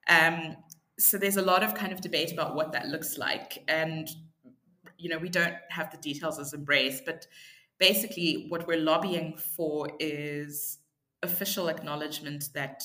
[0.09, 0.57] Um,
[0.99, 4.09] so there's a lot of kind of debate about what that looks like, and
[5.01, 7.27] you know we don't have the details as embrace, but
[7.79, 10.79] basically what we're lobbying for is
[11.23, 12.83] official acknowledgement that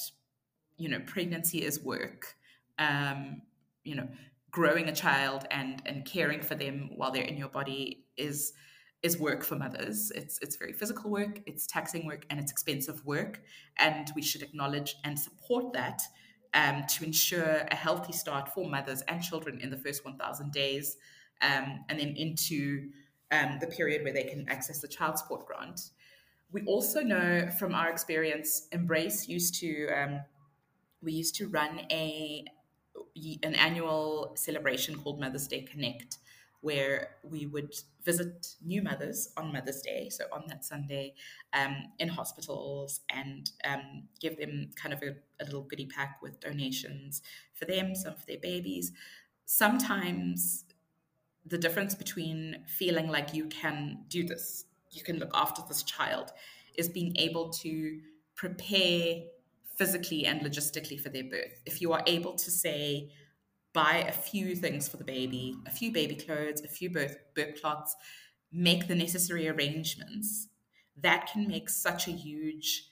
[0.78, 2.36] you know pregnancy is work.
[2.78, 3.42] Um,
[3.84, 4.08] you know,
[4.52, 8.54] growing a child and and caring for them while they're in your body is
[9.04, 10.12] is work for mothers.
[10.16, 13.42] It's it's very physical work, it's taxing work, and it's expensive work,
[13.78, 16.02] and we should acknowledge and support that
[16.56, 20.98] um, to ensure a healthy start for mothers and children in the first 1,000 days,
[21.42, 22.90] um, and then into
[23.32, 25.92] um, the period where they can access the child support grant.
[26.52, 30.22] We also know from our experience, Embrace used to um,
[31.02, 32.46] we used to run a
[33.44, 36.18] an annual celebration called Mother's Day Connect,
[36.62, 41.14] where we would visit new mothers on Mother's Day, so on that Sunday,
[41.54, 46.40] um, in hospitals and um, give them kind of a, a, little goodie pack with
[46.40, 47.22] donations
[47.54, 48.92] for them, some for their babies.
[49.46, 50.66] Sometimes
[51.46, 56.32] the difference between feeling like you can do this, you can look after this child,
[56.78, 58.00] is being able to
[58.36, 59.22] prepare
[59.78, 61.62] physically and logistically for their birth.
[61.66, 63.12] If you are able to say,
[63.74, 67.62] buy a few things for the baby, a few baby clothes, a few birth, birth
[67.62, 67.96] clots,
[68.52, 70.48] make the necessary arrangements,
[71.02, 72.88] that can make such a huge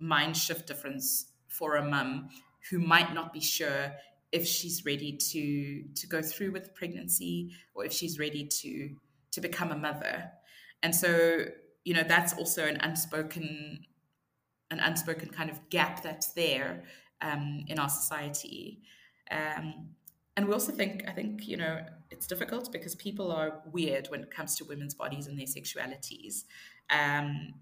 [0.00, 2.28] mind shift difference for a mum
[2.70, 3.92] who might not be sure
[4.34, 8.90] if she's ready to to go through with pregnancy or if she's ready to
[9.30, 10.30] to become a mother.
[10.82, 11.46] And so,
[11.84, 13.86] you know, that's also an unspoken
[14.70, 16.82] an unspoken kind of gap that's there
[17.22, 18.82] um, in our society.
[19.30, 19.90] Um,
[20.36, 24.20] and we also think i think you know it's difficult because people are weird when
[24.20, 26.42] it comes to women's bodies and their sexualities
[26.90, 27.54] um,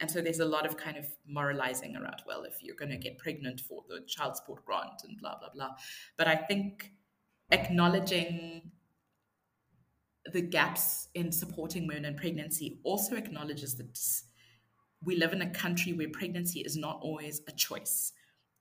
[0.00, 2.98] and so there's a lot of kind of moralizing around well if you're going to
[2.98, 5.70] get pregnant for the child support grant and blah blah blah.
[6.16, 6.92] But i think
[7.50, 8.70] acknowledging
[10.32, 13.98] the gaps in supporting women in pregnancy also acknowledges that
[15.04, 18.12] we live in a country where pregnancy is not always a choice.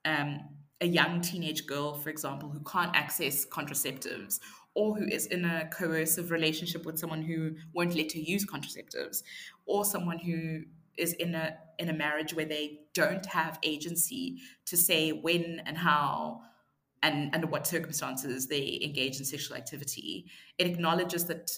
[0.05, 0.39] Um,
[0.79, 4.39] a young teenage girl, for example, who can't access contraceptives
[4.75, 9.23] or who is in a coercive relationship with someone who won't let her use contraceptives
[9.65, 10.61] or someone who
[10.97, 15.77] is in a in a marriage where they don't have agency to say when and
[15.77, 16.41] how
[17.03, 20.25] and under what circumstances they engage in sexual activity
[20.57, 21.51] it acknowledges that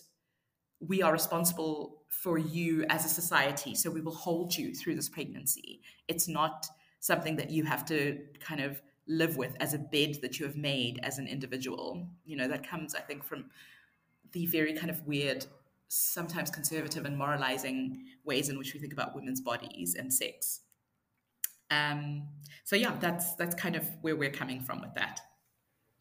[0.79, 5.09] we are responsible for you as a society so we will hold you through this
[5.09, 6.67] pregnancy it's not
[6.99, 10.55] something that you have to kind of live with as a bed that you have
[10.55, 12.07] made as an individual.
[12.25, 13.45] You know, that comes, I think, from
[14.31, 15.45] the very kind of weird,
[15.89, 20.61] sometimes conservative and moralizing ways in which we think about women's bodies and sex.
[21.71, 22.27] Um,
[22.63, 25.19] so yeah, that's that's kind of where we're coming from with that.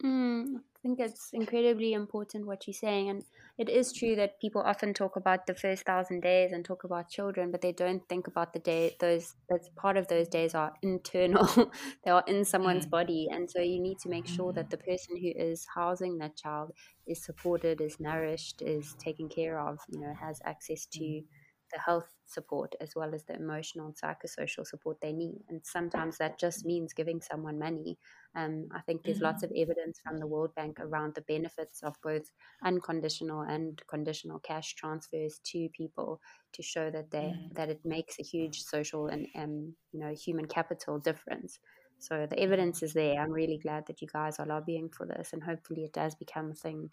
[0.02, 3.24] Mm, I think it's incredibly important what you're saying, and
[3.58, 7.10] it is true that people often talk about the first thousand days and talk about
[7.10, 10.72] children, but they don't think about the day those that's part of those days are
[10.80, 11.72] internal.
[12.04, 12.90] they are in someone's mm.
[12.90, 13.26] body.
[13.28, 14.70] And so you need to make sure that mm.
[14.70, 16.70] the person who is housing that child
[17.08, 21.24] is supported, is nourished, is taken care of, you know, has access to mm.
[21.72, 25.40] the health support as well as the emotional and psychosocial support they need.
[25.48, 27.98] And sometimes that just means giving someone money.
[28.34, 29.26] Um, I think there's mm-hmm.
[29.26, 32.30] lots of evidence from the World Bank around the benefits of both
[32.62, 36.20] unconditional and conditional cash transfers to people
[36.52, 37.54] to show that they mm-hmm.
[37.54, 41.58] that it makes a huge social and um, you know human capital difference.
[41.98, 43.20] So the evidence is there.
[43.20, 46.52] I'm really glad that you guys are lobbying for this, and hopefully it does become
[46.52, 46.90] a thing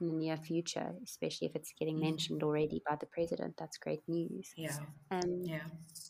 [0.00, 2.04] in the near future, especially if it's getting mm-hmm.
[2.04, 3.54] mentioned already by the president.
[3.58, 4.50] That's great news.
[4.56, 4.76] Yeah.
[5.10, 5.60] Um, yeah.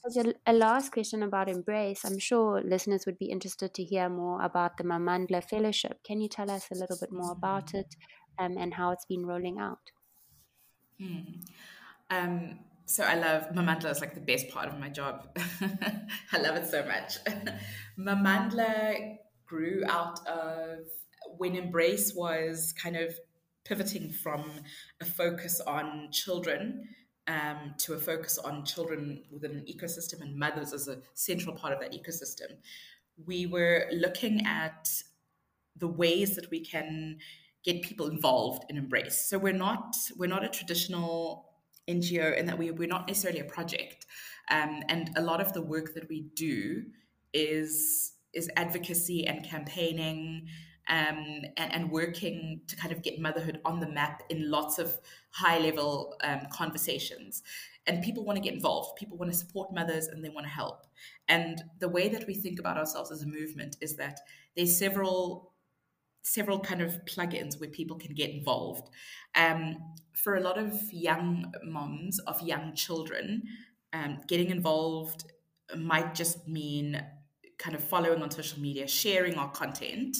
[0.07, 4.09] As a, a, last question about Embrace, I'm sure listeners would be interested to hear
[4.09, 6.03] more about the Mamandla Fellowship.
[6.05, 7.97] Can you tell us a little bit more about it
[8.39, 9.91] um, and how it's been rolling out?
[11.01, 11.21] Hmm.
[12.11, 15.29] Um, so I love Mamandla is like the best part of my job.
[16.33, 17.19] I love it so much.
[17.99, 20.79] Mamandla grew out of
[21.37, 23.15] when Embrace was kind of
[23.69, 24.51] pivoting from
[25.01, 26.89] a focus on children
[27.27, 31.75] um, to a focus on children within an ecosystem and mothers as a central part
[31.75, 32.57] of that ecosystem.
[33.27, 34.89] We were looking at
[35.77, 37.19] the ways that we can
[37.65, 39.29] get people involved in Embrace.
[39.29, 41.51] So we're not we're not a traditional
[41.89, 44.07] NGO in that we, we're not necessarily a project.
[44.51, 46.85] Um, and a lot of the work that we do
[47.35, 50.49] is is advocacy and campaigning
[50.89, 54.99] um, and, and, working to kind of get motherhood on the map in lots of
[55.31, 57.43] high level um, conversations.
[57.87, 58.97] And people want to get involved.
[58.97, 60.87] People want to support mothers and they want to help.
[61.29, 64.21] And the way that we think about ourselves as a movement is that
[64.57, 65.53] there's several
[66.23, 68.91] several kind of plugins where people can get involved.
[69.35, 69.77] Um,
[70.13, 73.45] for a lot of young moms of young children,
[73.93, 75.25] um, getting involved
[75.77, 77.03] might just mean
[77.59, 80.17] kind of following on social media, sharing our content,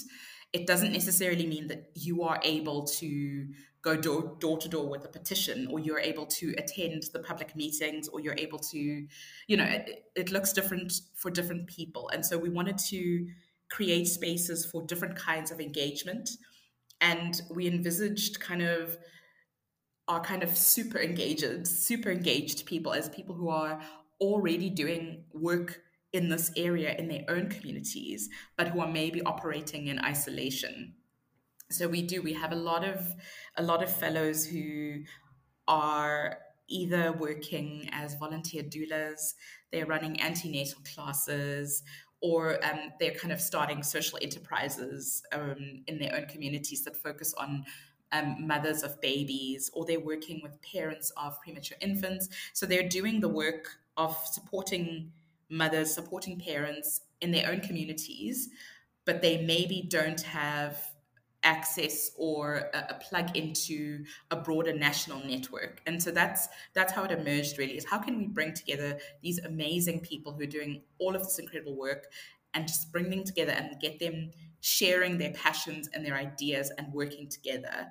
[0.51, 3.47] it doesn't necessarily mean that you are able to
[3.81, 7.55] go door, door to door with a petition or you're able to attend the public
[7.55, 8.77] meetings or you're able to
[9.47, 12.09] you know it, it looks different for different people.
[12.09, 13.27] And so we wanted to
[13.69, 16.29] create spaces for different kinds of engagement.
[16.99, 18.97] And we envisaged kind of
[20.07, 23.79] our kind of super engaged super engaged people as people who are
[24.19, 29.87] already doing work in this area in their own communities, but who are maybe operating
[29.87, 30.93] in isolation.
[31.71, 32.21] So we do.
[32.21, 33.13] We have a lot of
[33.55, 35.03] a lot of fellows who
[35.67, 39.33] are either working as volunteer doulas,
[39.71, 41.83] they're running antenatal classes,
[42.21, 47.33] or um, they're kind of starting social enterprises um, in their own communities that focus
[47.35, 47.63] on
[48.11, 52.29] um, mothers of babies, or they're working with parents of premature infants.
[52.53, 55.11] So they're doing the work of supporting
[55.49, 58.49] mothers, supporting parents in their own communities,
[59.05, 60.81] but they maybe don't have
[61.43, 65.81] access or a, a, plug into a broader national network.
[65.85, 69.39] And so that's that's how it emerged really is how can we bring together these
[69.39, 72.07] amazing people who are doing all of this incredible work
[72.53, 74.31] and just bring them together and get them
[74.61, 77.87] sharing their passions and their ideas and working together.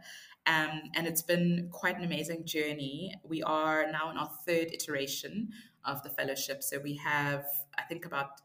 [0.47, 3.15] Um, and it's been quite an amazing journey.
[3.23, 5.51] We are now in our third iteration
[5.85, 6.63] of the fellowship.
[6.63, 7.45] So we have,
[7.79, 8.41] I think, about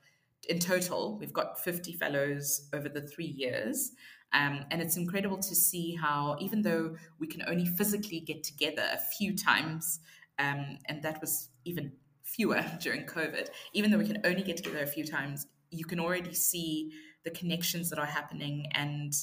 [0.49, 3.91] in total, we've got 50 fellows over the three years.
[4.33, 8.83] Um, and it's incredible to see how, even though we can only physically get together
[8.91, 9.99] a few times,
[10.39, 11.93] um, and that was even
[12.23, 15.99] fewer during COVID, even though we can only get together a few times, you can
[15.99, 16.91] already see
[17.23, 19.13] the connections that are happening and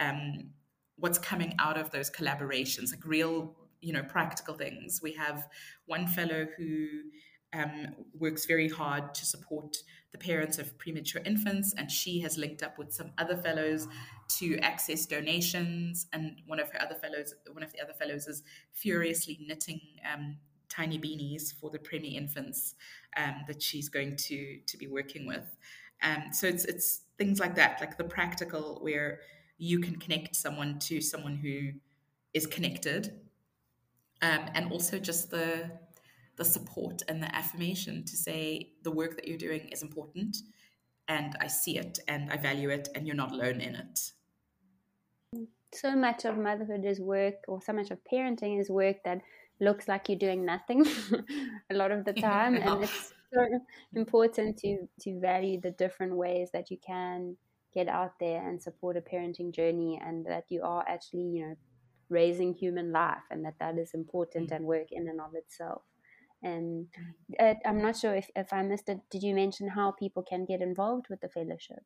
[0.00, 0.50] um,
[0.96, 5.00] what's coming out of those collaborations, like real, you know, practical things.
[5.02, 5.46] We have
[5.86, 6.86] one fellow who
[7.56, 9.76] um, works very hard to support
[10.12, 13.88] the parents of premature infants, and she has linked up with some other fellows
[14.38, 16.06] to access donations.
[16.12, 18.42] And one of her other fellows, one of the other fellows, is
[18.72, 20.36] furiously knitting um,
[20.68, 22.74] tiny beanies for the preemie infants
[23.16, 25.56] um, that she's going to to be working with.
[26.02, 29.20] Um, so it's it's things like that, like the practical where
[29.58, 31.72] you can connect someone to someone who
[32.34, 33.20] is connected,
[34.22, 35.70] um, and also just the
[36.36, 40.36] the support and the affirmation to say the work that you're doing is important
[41.08, 44.00] and I see it and I value it and you're not alone in it.
[45.72, 49.20] So much of motherhood is work, or so much of parenting is work that
[49.60, 50.86] looks like you're doing nothing
[51.70, 52.56] a lot of the time.
[52.56, 53.46] and it's so
[53.94, 57.36] important to, to value the different ways that you can
[57.74, 61.54] get out there and support a parenting journey and that you are actually, you know,
[62.08, 64.56] raising human life and that that is important mm-hmm.
[64.56, 65.82] and work in and of itself.
[66.42, 66.86] And
[67.40, 69.00] uh, I'm not sure if, if I missed it.
[69.10, 71.82] Did you mention how people can get involved with the fellowship?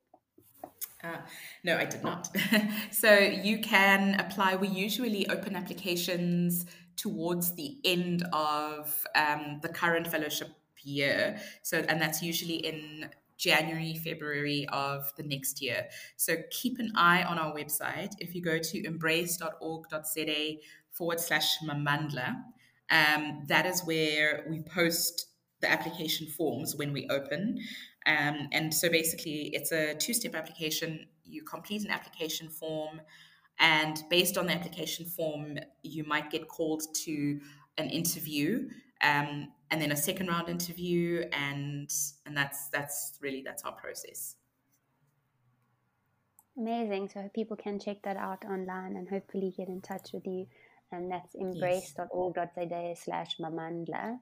[1.02, 1.16] Uh,
[1.64, 2.28] no, I did not.
[2.90, 4.56] so you can apply.
[4.56, 10.50] We usually open applications towards the end of um, the current fellowship
[10.82, 11.40] year.
[11.62, 15.88] So, and that's usually in January, February of the next year.
[16.16, 18.12] So keep an eye on our website.
[18.18, 20.56] If you go to embrace.org.za
[20.90, 22.36] forward slash Mamandla,
[22.90, 25.26] um, that is where we post
[25.60, 27.60] the application forms when we open.
[28.06, 31.06] Um, and so basically, it's a two step application.
[31.24, 33.00] You complete an application form,
[33.58, 37.40] and based on the application form, you might get called to
[37.78, 38.68] an interview.
[39.02, 41.90] Um, and then a second round interview and
[42.26, 44.36] and that's that's really that's our process
[46.56, 50.46] amazing so people can check that out online and hopefully get in touch with you
[50.92, 54.18] and that's embrace.org.za slash mamandla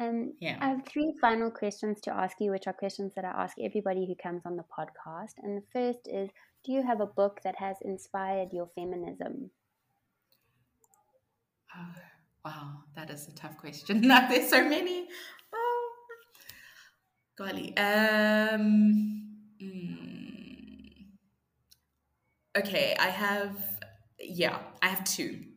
[0.00, 0.58] um, yeah.
[0.60, 4.06] I have three final questions to ask you, which are questions that I ask everybody
[4.06, 5.34] who comes on the podcast.
[5.42, 6.30] And the first is
[6.64, 9.50] Do you have a book that has inspired your feminism?
[11.74, 11.84] Uh,
[12.44, 14.02] Wow, that is a tough question.
[14.28, 15.08] There's so many.
[15.54, 15.92] Oh,
[17.38, 17.74] golly.
[17.74, 21.06] Um, mm,
[22.58, 23.56] okay, I have.
[24.20, 25.53] Yeah, I have two.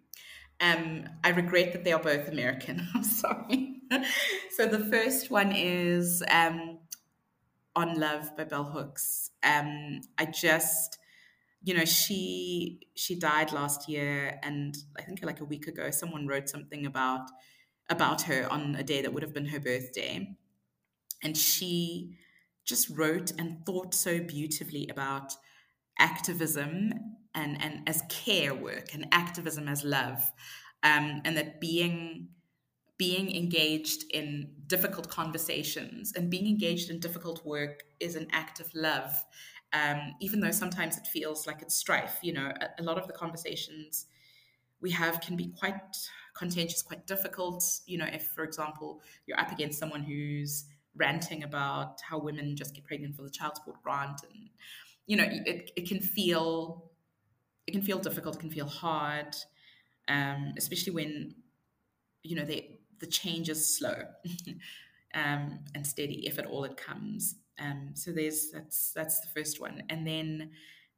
[0.59, 2.87] Um, I regret that they are both American.
[2.95, 3.81] I'm sorry.
[4.51, 6.79] so the first one is um,
[7.75, 9.31] On Love by Bell Hooks.
[9.43, 10.97] Um, I just
[11.63, 16.27] you know she she died last year and i think like a week ago someone
[16.27, 17.29] wrote something about
[17.89, 20.35] about her on a day that would have been her birthday
[21.23, 22.15] and she
[22.63, 25.33] just wrote and thought so beautifully about
[25.99, 26.93] activism
[27.33, 30.31] and and as care work and activism as love
[30.83, 32.29] um, and that being
[32.97, 38.73] being engaged in difficult conversations and being engaged in difficult work is an act of
[38.73, 39.23] love
[39.73, 42.19] um, even though sometimes it feels like it's strife.
[42.21, 44.05] You know, a, a, lot of the conversations
[44.79, 45.75] we have can be quite
[46.37, 47.63] contentious, quite difficult.
[47.85, 52.73] You know, if, for example, you're up against someone who's ranting about how women just
[52.73, 54.49] get pregnant for the child support grant, and
[55.07, 56.91] you know, it, it can feel
[57.65, 59.35] it can feel difficult, it can feel hard,
[60.07, 61.35] um, especially when
[62.23, 63.95] you know they, the change is slow
[65.13, 67.35] um, and steady, if at all it comes.
[67.59, 70.51] Um, so there's that's that's the first one, and then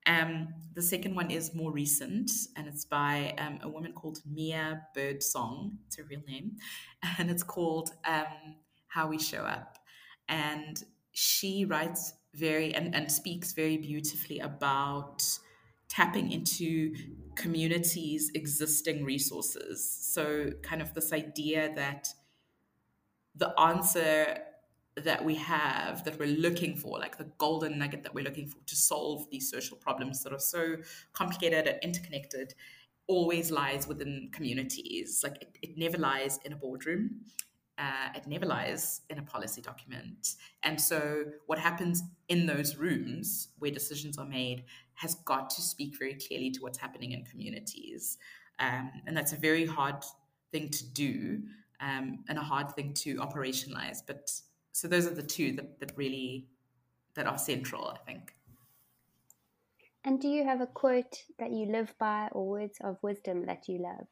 [0.05, 4.82] um, the second one is more recent, and it's by um, a woman called Mia
[4.95, 5.78] Birdsong.
[5.88, 6.57] It's her real name,
[7.18, 8.55] and it's called um,
[8.88, 9.78] "How We Show Up,"
[10.28, 15.23] and she writes very and, and speaks very beautifully about
[15.88, 16.93] tapping into
[17.36, 19.89] communities' existing resources.
[19.89, 22.07] So, kind of this idea that
[23.36, 24.39] the answer
[24.95, 28.57] that we have that we're looking for, like the golden nugget that we're looking for
[28.65, 30.75] to solve these social problems that are so
[31.13, 32.53] complicated and interconnected,
[33.07, 35.21] always lies within communities.
[35.23, 37.21] Like it, it never lies in a boardroom.
[37.80, 40.36] Uh, it never lies in a policy document.
[40.63, 44.65] And so, what happens in those rooms where decisions are made
[44.95, 48.17] has got to speak very clearly to what's happening in communities.
[48.59, 50.03] Um, and that's a very hard
[50.51, 51.41] thing to do
[51.80, 53.99] um, and a hard thing to operationalize.
[54.05, 54.30] But
[54.80, 56.47] so those are the two that, that really
[57.15, 58.34] that are central i think
[60.05, 63.67] and do you have a quote that you live by or words of wisdom that
[63.67, 64.07] you love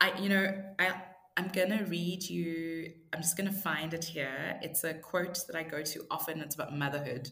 [0.00, 0.92] i you know i
[1.36, 4.58] i'm gonna read you i'm just gonna find it here.
[4.62, 6.40] It's a quote that i go to often.
[6.40, 7.30] It's about motherhood.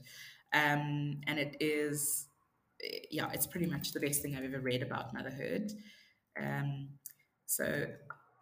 [0.52, 2.26] Um, and it is
[3.10, 5.72] yeah it's pretty much the best thing i've ever read about motherhood.
[6.40, 6.90] Um,
[7.46, 7.86] so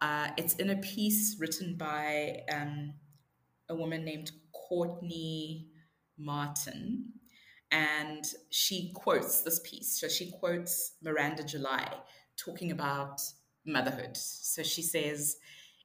[0.01, 2.93] uh, it's in a piece written by um,
[3.69, 5.69] a woman named Courtney
[6.17, 7.13] Martin,
[7.71, 9.99] and she quotes this piece.
[9.99, 11.91] So she quotes Miranda July
[12.37, 13.21] talking about
[13.67, 14.17] motherhood.
[14.17, 15.37] So she says,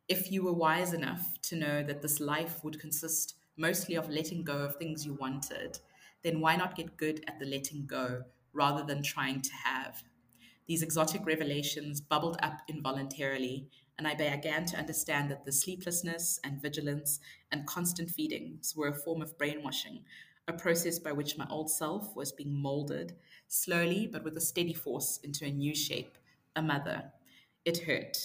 [0.09, 4.45] If you were wise enough to know that this life would consist mostly of letting
[4.45, 5.79] go of things you wanted,
[6.23, 8.23] then why not get good at the letting go
[8.53, 10.03] rather than trying to have?
[10.67, 13.69] These exotic revelations bubbled up involuntarily
[13.99, 17.21] and I began to understand that the sleeplessness and vigilance
[17.51, 20.01] and constant feedings were a form of brainwashing,
[20.49, 23.15] a process by which my old self was being molded,
[23.49, 26.17] slowly but with a steady force, into a new shape,
[26.57, 27.13] a mother.
[27.65, 28.17] It hurt.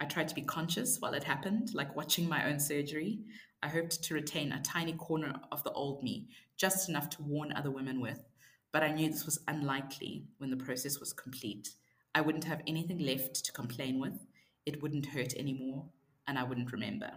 [0.00, 3.20] I tried to be conscious while it happened, like watching my own surgery.
[3.62, 7.52] I hoped to retain a tiny corner of the old me, just enough to warn
[7.52, 8.24] other women with.
[8.72, 11.70] But I knew this was unlikely when the process was complete.
[12.14, 14.26] I wouldn't have anything left to complain with
[14.66, 15.84] it wouldn't hurt anymore
[16.26, 17.10] and I wouldn't remember.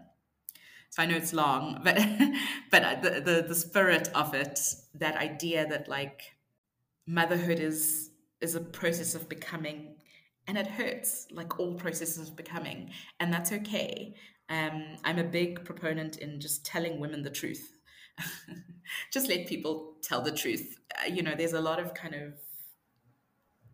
[0.90, 1.98] So I know it's long, but
[2.72, 4.60] but the, the the spirit of it,
[4.96, 6.36] that idea that like
[7.08, 8.12] motherhood is
[8.42, 9.96] is a process of becoming
[10.48, 14.16] and it hurts like all processes of becoming and that's okay.
[14.50, 17.80] Um, i'm a big proponent in just telling women the truth.
[19.12, 20.78] Just let people tell the truth.
[21.02, 22.34] Uh, you know there's a lot of kind of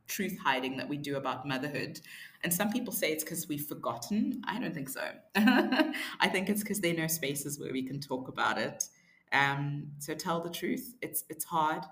[0.08, 2.00] truth hiding that we do about motherhood
[2.44, 4.42] and some people say it's because we've forgotten.
[4.46, 5.02] I don't think so.
[5.36, 8.86] I think it's because there are no spaces where we can talk about it.
[9.34, 10.96] Um, so tell the truth.
[11.02, 11.84] It's it's hard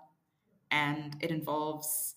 [0.71, 2.15] and it involves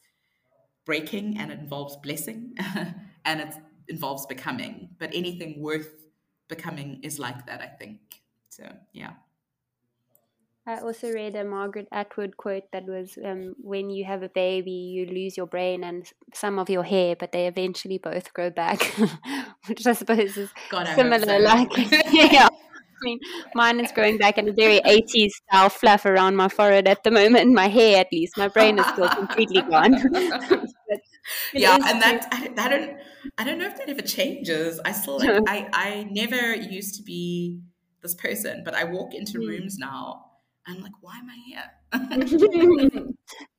[0.90, 2.52] breaking and it involves blessing
[3.24, 3.54] and it
[3.86, 4.88] involves becoming.
[4.98, 5.92] But anything worth
[6.48, 8.00] becoming is like that, I think.
[8.48, 9.12] So, yeah.
[10.66, 14.78] I also read a Margaret Atwood quote that was um, when you have a baby,
[14.94, 18.82] you lose your brain and some of your hair, but they eventually both grow back,
[19.68, 21.24] which I suppose is God, similar.
[21.24, 21.38] So.
[21.38, 21.70] Like,
[22.12, 22.48] yeah,
[23.00, 23.18] I mean,
[23.54, 27.10] mine is growing back in a very 80s style fluff around my forehead at the
[27.10, 28.36] moment, my hair at least.
[28.36, 29.94] My brain is still completely gone.
[31.54, 32.96] yeah, and that I, I, don't
[33.38, 34.80] I don't know if that ever changes.
[34.84, 37.60] I still like, I I never used to be
[38.02, 39.48] this person, but I walk into mm.
[39.48, 40.30] rooms now
[40.66, 41.70] I'm like, why am I here?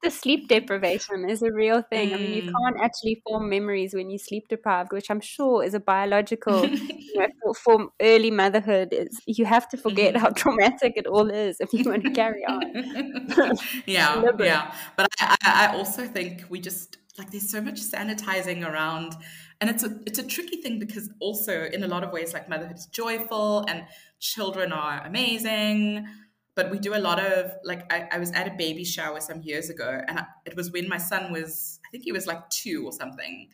[0.03, 2.09] the sleep deprivation is a real thing.
[2.09, 2.13] Mm.
[2.13, 2.53] I mean, you mm.
[2.53, 7.13] can't actually form memories when you sleep deprived, which I'm sure is a biological you
[7.15, 8.93] know, for, for, early motherhood.
[8.93, 10.19] Is you have to forget mm.
[10.19, 13.57] how traumatic it all is if you want to carry on.
[13.85, 14.73] yeah, yeah.
[14.95, 19.15] But I, I also think we just like there's so much sanitizing around
[19.59, 22.49] and it's a it's a tricky thing because also in a lot of ways like
[22.49, 23.85] motherhood is joyful and
[24.19, 26.07] children are amazing
[26.55, 29.43] but we do a lot of like I, I was at a baby shower some
[29.43, 32.49] years ago and I, it was when my son was i think he was like
[32.49, 33.49] two or something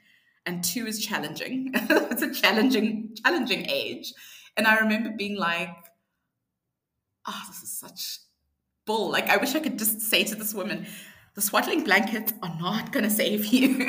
[0.46, 1.74] and two is challenging.
[2.14, 4.14] It's a challenging challenging age.
[4.56, 5.76] And i remember being like
[7.28, 8.20] oh this is such
[8.86, 9.12] bull.
[9.12, 10.88] Like i wish i could just say to this woman
[11.38, 13.78] the swaddling blankets are not going to save you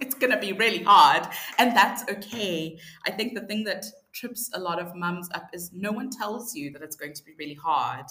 [0.00, 1.26] it's going to be really hard
[1.58, 3.86] and that's okay i think the thing that
[4.18, 7.24] trips a lot of mums up is no one tells you that it's going to
[7.24, 8.06] be really hard.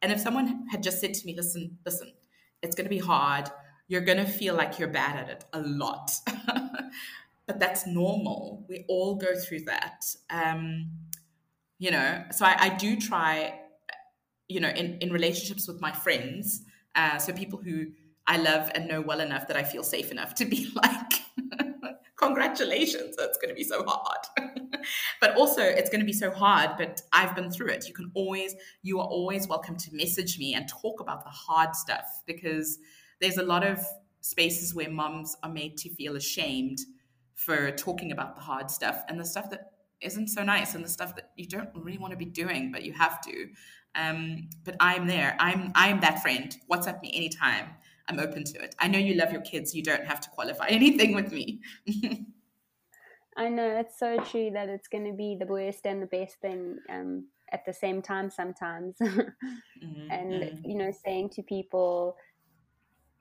[0.00, 2.12] And if someone had just said to me, listen, listen,
[2.62, 3.50] it's going to be hard,
[3.88, 6.10] you're going to feel like you're bad at it a lot.
[7.46, 8.64] but that's normal.
[8.68, 10.04] We all go through that.
[10.30, 10.90] Um,
[11.78, 13.58] you know, so I, I, do try,
[14.48, 16.62] you know, in, in relationships with my friends,
[16.94, 17.86] uh, so people who
[18.26, 21.12] I love and know well enough that I feel safe enough to be like,
[22.16, 24.54] congratulations, it's going to be so hard.
[25.20, 27.88] but also, it's going to be so hard, but I've been through it.
[27.88, 31.74] You can always, you are always welcome to message me and talk about the hard
[31.74, 32.78] stuff because
[33.20, 33.84] there's a lot of
[34.20, 36.78] spaces where moms are made to feel ashamed
[37.34, 40.88] for talking about the hard stuff and the stuff that isn't so nice and the
[40.88, 43.48] stuff that you don't really want to be doing, but you have to.
[43.94, 45.36] Um, but I'm there.
[45.38, 46.56] I'm I'm that friend.
[46.70, 47.66] WhatsApp me anytime.
[48.08, 48.74] I'm open to it.
[48.78, 49.74] I know you love your kids.
[49.74, 51.60] You don't have to qualify anything with me.
[53.36, 56.36] I know it's so true that it's going to be the worst and the best
[56.40, 58.96] thing um, at the same time sometimes.
[59.02, 60.70] mm-hmm, and mm-hmm.
[60.70, 62.16] you know, saying to people,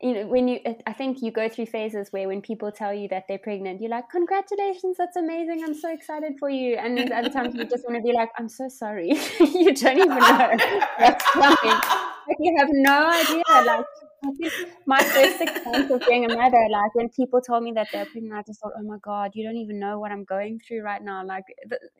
[0.02, 3.08] you know, when you, I think you go through phases where when people tell you
[3.10, 5.64] that they're pregnant, you're like, "Congratulations, that's amazing!
[5.64, 8.30] I'm so excited for you." And then other times you just want to be like,
[8.38, 10.58] "I'm so sorry, you don't even know
[10.98, 11.80] what's coming."
[12.28, 13.44] Like you have no idea.
[13.66, 13.86] Like
[14.86, 18.06] my first six months of being a mother, like when people told me that they're
[18.06, 20.84] pregnant, I just thought, oh my God, you don't even know what I'm going through
[20.84, 21.26] right now.
[21.26, 21.44] Like,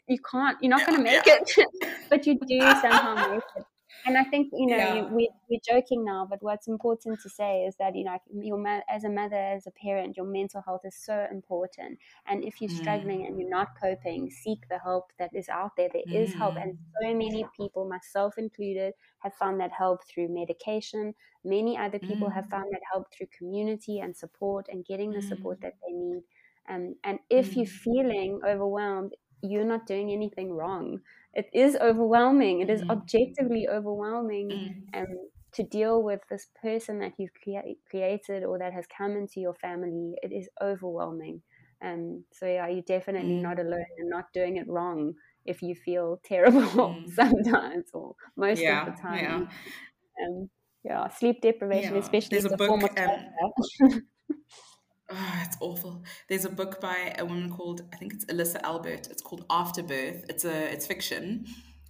[0.08, 1.56] you can't, you're not going to make it,
[2.10, 3.66] but you do somehow make it
[4.06, 5.04] and I think you know yeah.
[5.04, 9.04] we we're joking now, but what's important to say is that you know your as
[9.04, 12.00] a mother, as a parent, your mental health is so important.
[12.28, 13.28] And if you're struggling mm.
[13.28, 15.90] and you're not coping, seek the help that is out there.
[15.94, 16.24] There mm.
[16.24, 16.78] is help, and mm.
[17.02, 21.14] so many people, myself included, have found that help through medication.
[21.44, 22.34] Many other people mm.
[22.34, 25.62] have found that help through community and support and getting the support mm.
[25.64, 26.24] that they need.
[26.70, 27.70] Um, and if you're mm.
[27.70, 31.00] feeling overwhelmed, you're not doing anything wrong
[31.34, 32.62] it is overwhelming.
[32.62, 32.90] It is mm.
[32.90, 35.02] objectively overwhelming mm.
[35.02, 39.40] um, to deal with this person that you've crea- created or that has come into
[39.40, 40.16] your family.
[40.24, 41.42] It is overwhelming.
[41.82, 43.42] Um, so yeah, you're definitely mm.
[43.42, 45.14] not alone and not doing it wrong
[45.46, 47.14] if you feel terrible mm.
[47.14, 49.24] sometimes or most yeah, of the time.
[49.24, 50.26] Yeah.
[50.26, 50.50] Um,
[50.84, 52.00] yeah, sleep deprivation, yeah.
[52.00, 54.02] especially There's a book, form of um,
[55.14, 56.04] Oh, it's awful.
[56.30, 59.08] There's a book by a woman called I think it's Elisa Albert.
[59.12, 60.26] It's called Afterbirth.
[60.30, 61.46] It's a it's fiction.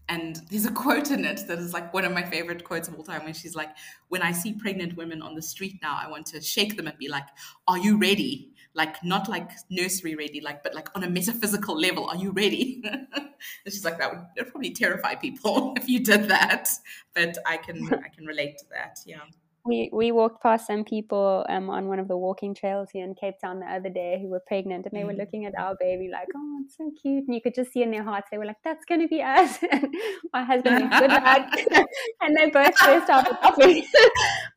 [0.10, 2.96] And there's a quote in it that is like one of my favorite quotes of
[2.96, 3.70] all time when she's like,
[4.08, 6.98] When I see pregnant women on the street now, I want to shake them and
[6.98, 7.28] be like,
[7.68, 8.54] Are you ready?
[8.74, 12.82] Like not like nursery ready, like but like on a metaphysical level, are you ready?
[13.14, 13.30] and
[13.66, 16.70] she's like, That would probably terrify people if you did that.
[17.14, 19.00] But I can I can relate to that.
[19.06, 19.20] Yeah.
[19.66, 23.14] We we walked past some people um, on one of the walking trails here in
[23.14, 25.20] Cape Town the other day who were pregnant and they were mm.
[25.20, 27.26] looking at our baby like, oh, it's so cute.
[27.28, 29.22] And you could just see in their hearts, they were like, that's going to be
[29.22, 29.60] us.
[29.72, 29.88] And
[30.34, 31.88] my husband went, good luck.
[32.22, 33.86] and they both burst out laughing.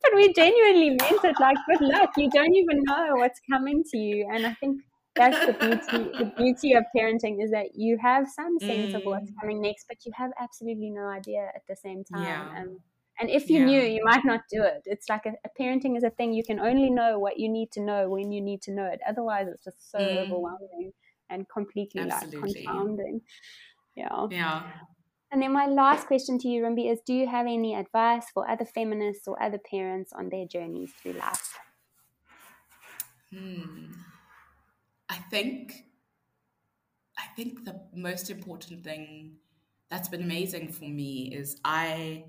[0.02, 2.10] but we genuinely meant it like, good luck.
[2.16, 4.28] You don't even know what's coming to you.
[4.32, 4.80] And I think
[5.16, 8.94] that's the beauty the beauty of parenting is that you have some sense mm.
[8.96, 9.34] of what's mm.
[9.40, 12.60] coming next but you have absolutely no idea at the same time yeah.
[12.60, 12.80] and
[13.18, 13.64] and if you yeah.
[13.66, 14.82] knew, you might not do it.
[14.86, 17.70] It's like a, a, parenting is a thing you can only know what you need
[17.72, 19.00] to know when you need to know it.
[19.08, 20.16] Otherwise, it's just so mm.
[20.18, 20.92] overwhelming
[21.30, 22.40] and completely Absolutely.
[22.40, 23.20] like confounding.
[23.94, 24.26] Yeah.
[24.30, 24.62] Yeah.
[25.30, 28.48] And then my last question to you, Rumbi, is: Do you have any advice for
[28.48, 31.58] other feminists or other parents on their journeys through life?
[33.32, 33.92] Hmm.
[35.08, 35.84] I think.
[37.16, 39.36] I think the most important thing
[39.88, 42.24] that's been amazing for me is I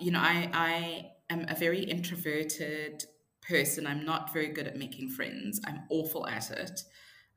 [0.00, 3.04] you know, I I am a very introverted
[3.48, 3.86] person.
[3.86, 5.60] I'm not very good at making friends.
[5.66, 6.80] I'm awful at it.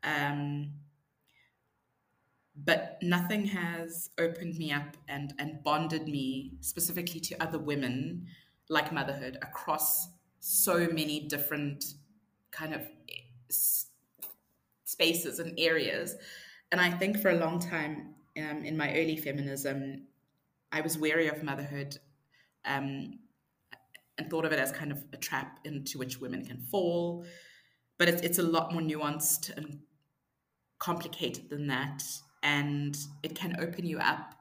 [0.03, 0.73] Um,
[2.55, 8.27] but nothing has opened me up and and bonded me specifically to other women
[8.69, 10.09] like motherhood across
[10.39, 11.83] so many different
[12.51, 12.81] kind of
[14.85, 16.15] spaces and areas.
[16.71, 20.07] And I think for a long time um, in my early feminism,
[20.71, 21.97] I was wary of motherhood
[22.69, 23.19] um,
[24.17, 27.25] and thought of it as kind of a trap into which women can fall.
[27.97, 29.79] But it's, it's a lot more nuanced and
[30.77, 32.03] complicated than that.
[32.43, 34.35] And it can open you up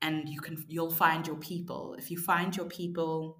[0.00, 1.94] and you can you'll find your people.
[1.98, 3.38] If you find your people,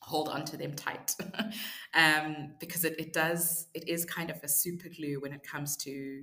[0.00, 1.14] hold on to them tight.
[1.94, 5.76] um, because it, it does it is kind of a super glue when it comes
[5.78, 6.22] to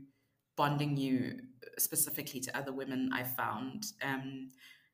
[0.55, 1.39] bonding you
[1.77, 3.85] specifically to other women I've found.
[4.03, 4.49] Um,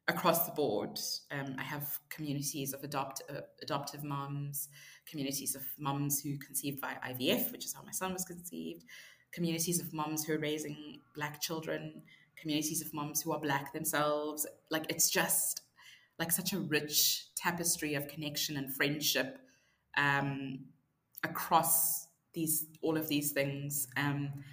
[0.08, 0.99] across the board.
[1.32, 4.70] Um, I have communities of adopt, uh, adoptive moms,
[5.10, 8.84] communities of moms who conceived by IVF, which is how my son was conceived,
[9.32, 12.01] communities of moms who are raising black children,
[12.39, 14.45] communities of moms who are black themselves.
[14.70, 15.62] Like it's just
[16.20, 19.39] like such a rich tapestry of connection and friendship
[19.97, 20.66] um,
[21.24, 23.88] across these all of these things.
[23.95, 24.43] Um,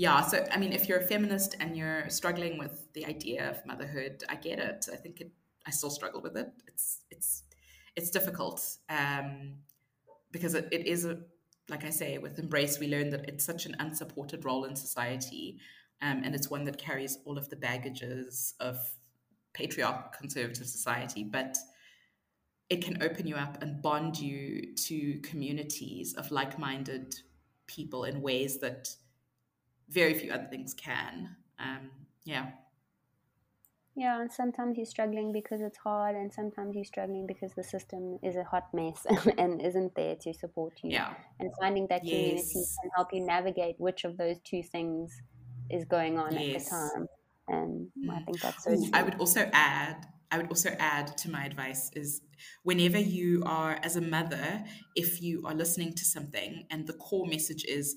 [0.00, 3.64] yeah so i mean if you're a feminist and you're struggling with the idea of
[3.66, 4.86] motherhood i get it.
[4.90, 5.30] I think it
[5.66, 6.48] i still struggle with it.
[6.66, 7.42] It's it's
[7.96, 9.56] it's difficult um,
[10.32, 11.18] because it, it is a
[11.68, 15.58] like i say with embrace we learn that it's such an unsupported role in society
[16.00, 18.78] um, and it's one that carries all of the baggages of
[19.52, 21.58] patriarchal conservative society but
[22.70, 27.14] it can open you up and bond you to communities of like-minded
[27.66, 28.88] people in ways that
[29.90, 31.36] very few other things can.
[31.58, 31.90] Um,
[32.24, 32.50] yeah.
[33.96, 38.18] Yeah, and sometimes you're struggling because it's hard, and sometimes you're struggling because the system
[38.22, 39.04] is a hot mess
[39.38, 40.92] and isn't there to support you.
[40.92, 41.12] Yeah.
[41.40, 42.14] And finding that yes.
[42.14, 45.20] community can help you navigate which of those two things
[45.68, 46.40] is going on yes.
[46.40, 47.06] at the time.
[47.48, 48.16] And mm.
[48.16, 48.72] I think that's so.
[48.72, 52.22] Ooh, I would also add I would also add to my advice is
[52.62, 54.62] whenever you are, as a mother,
[54.94, 57.96] if you are listening to something and the core message is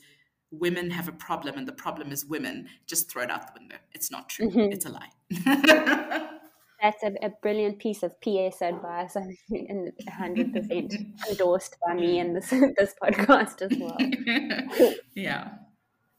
[0.60, 3.78] women have a problem and the problem is women, just throw it out the window.
[3.94, 4.50] It's not true.
[4.50, 4.72] Mm-hmm.
[4.72, 6.30] It's a lie.
[6.82, 9.16] That's a, a, brilliant piece of PS advice
[9.50, 15.00] and 100% endorsed by me in this, this podcast as well.
[15.16, 15.52] yeah.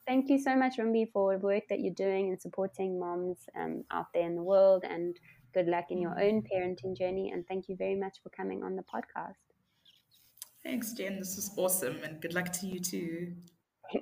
[0.07, 3.85] Thank you so much, Rumbi, for the work that you're doing and supporting moms um,
[3.91, 4.85] out there in the world.
[4.89, 5.19] And
[5.53, 7.31] good luck in your own parenting journey.
[7.31, 9.35] And thank you very much for coming on the podcast.
[10.63, 11.19] Thanks, Jen.
[11.19, 11.99] This was awesome.
[12.03, 13.35] And good luck to you too.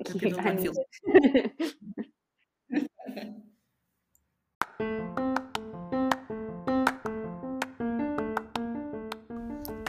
[0.07, 0.79] Feels...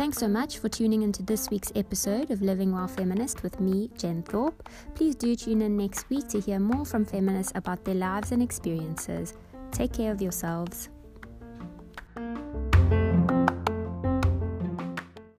[0.03, 3.89] Thanks so much for tuning into this week's episode of Living While Feminist with me,
[3.97, 4.67] Jen Thorpe.
[4.95, 8.43] Please do tune in next week to hear more from feminists about their lives and
[8.43, 9.33] experiences.
[9.71, 10.89] Take care of yourselves.